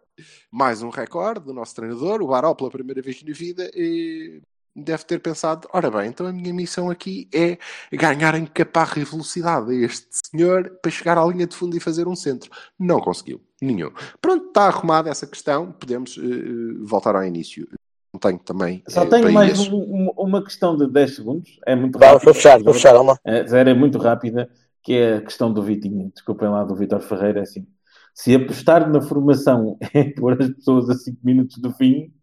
[0.51, 4.39] mais um recorde do nosso treinador, o Baró, pela primeira vez na vida, eh,
[4.75, 7.57] deve ter pensado: ora bem, então a minha missão aqui é
[7.91, 11.79] ganhar em caparra e velocidade a este senhor para chegar à linha de fundo e
[11.79, 12.49] fazer um centro.
[12.79, 13.91] Não conseguiu, nenhum.
[14.21, 17.67] Pronto, está arrumada essa questão, podemos eh, voltar ao início.
[18.13, 18.83] Não tenho também.
[18.89, 21.59] Só eh, tenho mais um- um- uma questão de 10 segundos.
[21.65, 22.19] É muito rápida.
[22.25, 23.17] vou fechar, vou fechar, Alma.
[23.23, 24.49] É, zero é muito rápida,
[24.83, 26.11] que é a questão do Vitinho.
[26.13, 27.39] Desculpem lá, do Vitor Ferreira.
[27.39, 27.67] é Assim,
[28.13, 32.13] se apostar na formação é pôr as pessoas a 5 minutos do fim,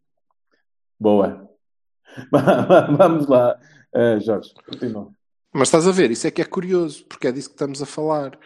[0.99, 1.49] boa.
[2.97, 3.59] Vamos lá,
[3.93, 5.11] eh, Jorge, continua.
[5.53, 7.87] Mas estás a ver, isso é que é curioso, porque é disso que estamos a
[7.87, 8.39] falar.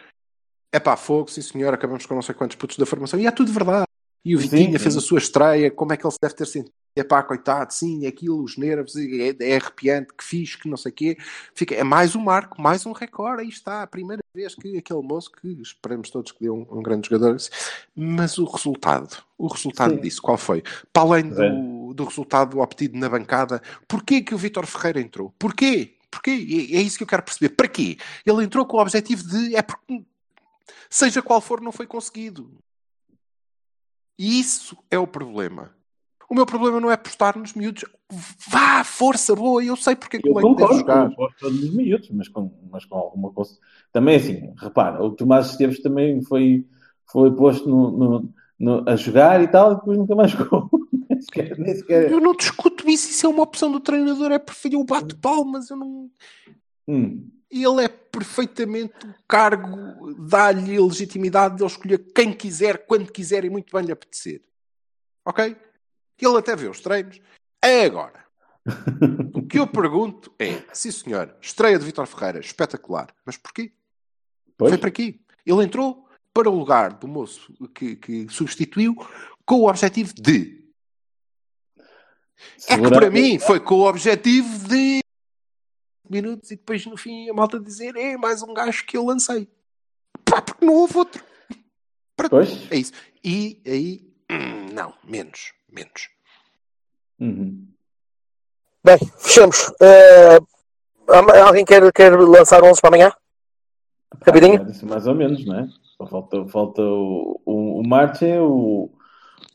[0.71, 3.31] É pá, fogo, sim senhor, acabamos com não sei quantos putos da formação, e é
[3.31, 3.85] tudo verdade.
[4.25, 4.83] E o Sim, Vitinha sim.
[4.83, 6.73] fez a sua estreia, como é que ele se deve ter sentido?
[6.95, 10.91] É pá, coitado, sim, aquilo, os nervos, é, é arrepiante, que fixe, que não sei
[10.91, 11.17] o quê.
[11.55, 15.01] Fica, é mais um marco, mais um recorde, aí está, a primeira vez que aquele
[15.01, 17.35] moço, que esperemos todos que dê um, um grande jogador,
[17.95, 20.01] mas o resultado, o resultado Sim.
[20.01, 20.61] disso, qual foi?
[20.91, 21.49] Para além É.
[21.49, 25.33] do, do resultado obtido na bancada, porquê que o Vítor Ferreira entrou?
[25.39, 25.95] Porquê?
[26.11, 26.31] Porquê?
[26.31, 27.55] E É isso que eu quero perceber.
[27.55, 27.97] Para quê?
[28.23, 29.55] Ele entrou com o objetivo de.
[29.55, 30.05] É porque,
[30.87, 32.51] seja qual for, não foi conseguido.
[34.15, 35.75] E isso é o problema.
[36.29, 37.85] O meu problema não é postar nos miúdos.
[38.49, 41.05] Vá, força, boa, eu sei porque é que Eu o Leite deve concordo, jogar.
[41.11, 43.57] eu gosto todos os miúdos, mas com, mas com alguma coisa.
[43.91, 46.65] Também assim, repara, o Tomás Esteves também foi,
[47.11, 50.69] foi posto no, no- no- a jogar e tal, e depois nunca mais jogou.
[51.09, 54.39] nem sequer, nem sequer- Eu não discuto isso, isso é uma opção do treinador, é
[54.39, 54.75] perfeito.
[54.75, 56.09] Eu bato palmas, eu não.
[56.87, 57.29] Hum.
[57.51, 59.67] Ele é perfeitamente o cargo,
[60.27, 64.41] dá-lhe a legitimidade de ele escolher quem quiser, quando quiser e muito bem lhe apetecer.
[65.25, 65.55] Ok?
[66.19, 67.19] Ele até vê os treinos.
[67.63, 68.23] É agora.
[69.35, 73.13] o que eu pergunto é: sim senhor, estreia de Vitor Ferreira, espetacular.
[73.25, 73.73] Mas porquê?
[74.57, 74.71] Pois.
[74.71, 75.21] Foi para aqui.
[75.45, 78.95] Ele entrou para o lugar do moço que, que substituiu
[79.45, 80.63] com o objetivo de.
[81.77, 81.81] É
[82.45, 85.01] que Segurar- para mim foi com o objetivo de
[86.09, 89.47] minutos e depois no fim a malta dizer é mais um gajo que eu lancei.
[90.25, 91.23] Pá, porque não houve outro.
[92.15, 92.29] Para-.
[92.71, 92.93] É isso.
[93.23, 96.09] E aí, hum, não, menos, menos.
[97.19, 97.67] Uhum.
[98.83, 99.71] Bem, fechamos.
[101.07, 103.11] Há- alguém quer, quer lançar 11 para amanhã?
[104.25, 104.61] Rapidinho?
[104.61, 105.67] Ah, mais ou menos, não é?
[105.97, 108.89] Só falta, falta o, o, o Marche, o,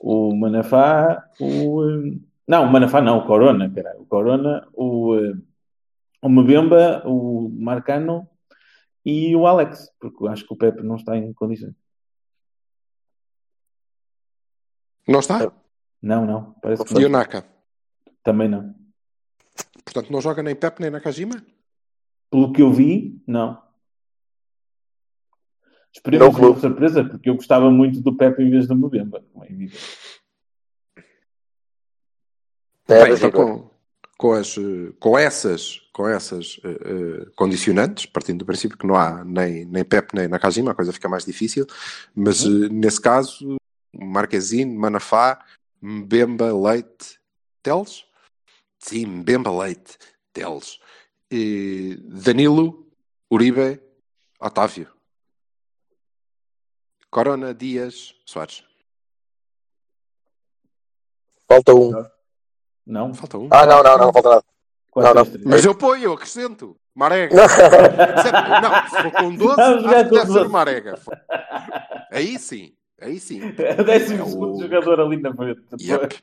[0.00, 1.84] o Manafá, o.
[1.84, 4.00] eh, Não, o Manafá não, o Corona, caralho.
[4.02, 5.34] O Corona, o, eh,
[6.22, 8.28] o Mbemba, o Marcano
[9.04, 11.74] e o Alex, porque eu acho que o Pepe não está em condições.
[15.06, 15.50] Não está?
[16.00, 17.18] Não, não, parece que E o não.
[17.18, 17.44] Naka?
[18.22, 18.74] Também não.
[19.84, 21.42] Portanto, não joga nem Pep nem Nakajima?
[22.30, 23.60] Pelo que eu vi, não.
[25.92, 29.24] Esperemos Não, uma surpresa, porque eu gostava muito do Pepe em vez do Mbemba.
[29.32, 29.78] como é evidente.
[32.86, 33.70] Bem, então, com,
[34.16, 34.54] com, as,
[34.98, 39.84] com essas, com essas eh, eh, condicionantes, partindo do princípio que não há nem, nem
[39.84, 41.66] Pep nem Nakajima, a coisa fica mais difícil,
[42.14, 43.56] mas eh, nesse caso,
[43.94, 45.44] Marquezine, Manafá,
[45.80, 47.20] Mbemba, Leite,
[47.62, 48.04] Teles?
[48.78, 49.98] Sim, Mbemba, Leite,
[50.32, 50.78] Teles.
[51.30, 52.86] E Danilo,
[53.30, 53.80] Uribe,
[54.40, 54.88] Otávio.
[57.10, 58.64] Corona, Dias, Soares.
[61.46, 61.92] Falta um.
[62.86, 63.14] Não?
[63.14, 63.48] Falta um.
[63.50, 64.44] Ah, não, não, não, falta nada.
[64.94, 65.24] Não.
[65.24, 65.44] três.
[65.44, 66.76] Mas eu ponho, eu acrescento.
[66.94, 67.36] Marega.
[67.48, 68.48] Certo?
[68.62, 70.48] Não, se for com 12, Vamos jogar acho que com deve ser 12.
[70.50, 71.00] Marega.
[72.10, 73.40] Aí sim, aí sim.
[73.42, 73.52] O
[73.84, 75.62] décimo É o- segundo jogador ali na frente.
[75.80, 76.20] Yep.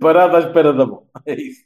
[0.00, 1.06] Parado à espera da bola.
[1.26, 1.64] É isso.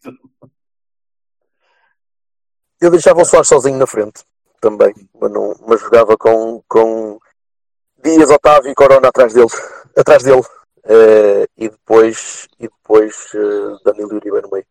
[2.81, 4.25] Eu deixava o Soares sozinho na frente
[4.61, 7.19] também, mas, não, mas jogava com, com
[8.03, 9.47] Dias, Otávio e Corona atrás dele.
[9.97, 10.43] Atrás dele.
[10.85, 14.65] Eh, e depois, e depois eh, Danilo e Uribe no meio.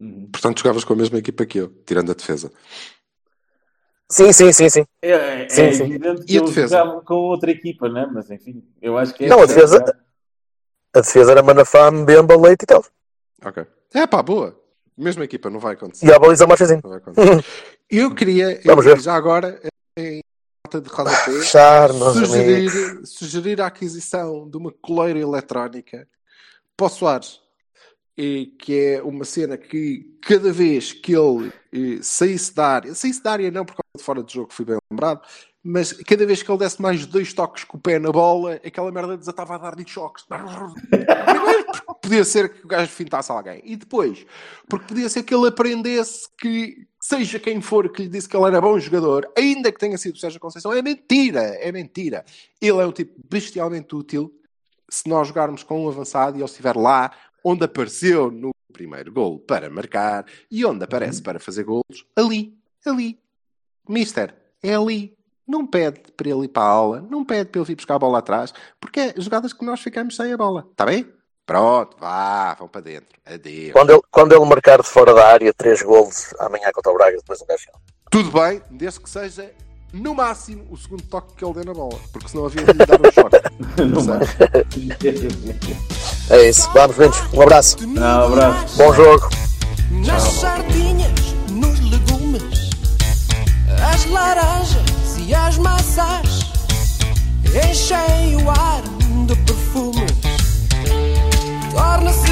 [0.00, 0.28] Uhum.
[0.32, 2.50] Portanto, jogavas com a mesma equipa que eu, tirando a defesa.
[4.12, 4.84] Sim, sim, sim, sim.
[5.00, 5.84] É, é Sim, sim.
[5.84, 7.00] evidente que E a eu defesa?
[7.06, 8.06] com outra equipa, né?
[8.12, 9.28] Mas enfim, eu acho que é.
[9.28, 9.82] Não, a defesa-
[10.94, 12.84] A defesa era Manafá, Mbemba, Leite e tal.
[13.42, 13.64] Ok.
[13.94, 14.60] É pá, boa.
[14.98, 16.04] Mesma equipa, não vai acontecer.
[16.06, 17.44] E a baliza vai acontecer.
[17.88, 18.98] Eu queria, eu, Vamos ver.
[19.00, 19.58] já agora,
[19.98, 20.20] em
[20.66, 22.12] nota de rodapé, Fechar, amigos.
[22.12, 26.06] sugerir, sugerir a aquisição de uma coleira eletrónica
[26.76, 27.40] para o Soares.
[28.16, 33.22] E que é uma cena que cada vez que ele eh, saísse da área, saísse
[33.22, 35.20] da área não por causa de fora de jogo, fui bem lembrado,
[35.62, 38.90] mas cada vez que ele desse mais dois toques com o pé na bola, aquela
[38.90, 40.24] merda desatava a dar-lhe choques.
[42.00, 43.60] Podia ser que o gajo fintasse alguém.
[43.64, 44.26] E depois,
[44.68, 48.46] porque podia ser que ele aprendesse que, seja quem for que lhe disse que ele
[48.46, 52.24] era bom jogador, ainda que tenha sido o Sérgio Conceição, é mentira, é mentira.
[52.60, 54.34] Ele é um tipo bestialmente útil
[54.88, 57.12] se nós jogarmos com um avançado e ele estiver lá
[57.44, 63.21] onde apareceu no primeiro gol para marcar e onde aparece para fazer golos, ali, ali.
[63.88, 65.16] Mister, é ali.
[65.46, 67.98] Não pede para ele ir para a aula, não pede para ele vir buscar a
[67.98, 70.68] bola atrás, porque é jogadas que nós ficamos sem a bola.
[70.70, 71.04] Está bem?
[71.44, 73.18] Pronto, vá, vão para dentro.
[73.26, 73.72] Adeus.
[73.72, 77.16] Quando ele, quando ele marcar de fora da área, três golos amanhã contra o Braga,
[77.16, 77.66] depois um gajo.
[78.10, 79.52] Tudo bem, desde que seja
[79.92, 82.86] no máximo o segundo toque que ele dê na bola, porque senão havia de lhe
[82.86, 83.42] dar um choque.
[86.30, 86.70] É isso.
[86.72, 87.20] Vamos, meninos.
[87.34, 87.86] Um abraço.
[87.86, 88.78] Não, abraço.
[88.78, 89.28] Bom jogo.
[89.90, 90.22] Nas
[94.02, 96.50] as laranjas e as maçãs
[97.70, 98.82] enchem o ar
[99.26, 100.12] de perfumes.
[101.70, 102.31] Torna-se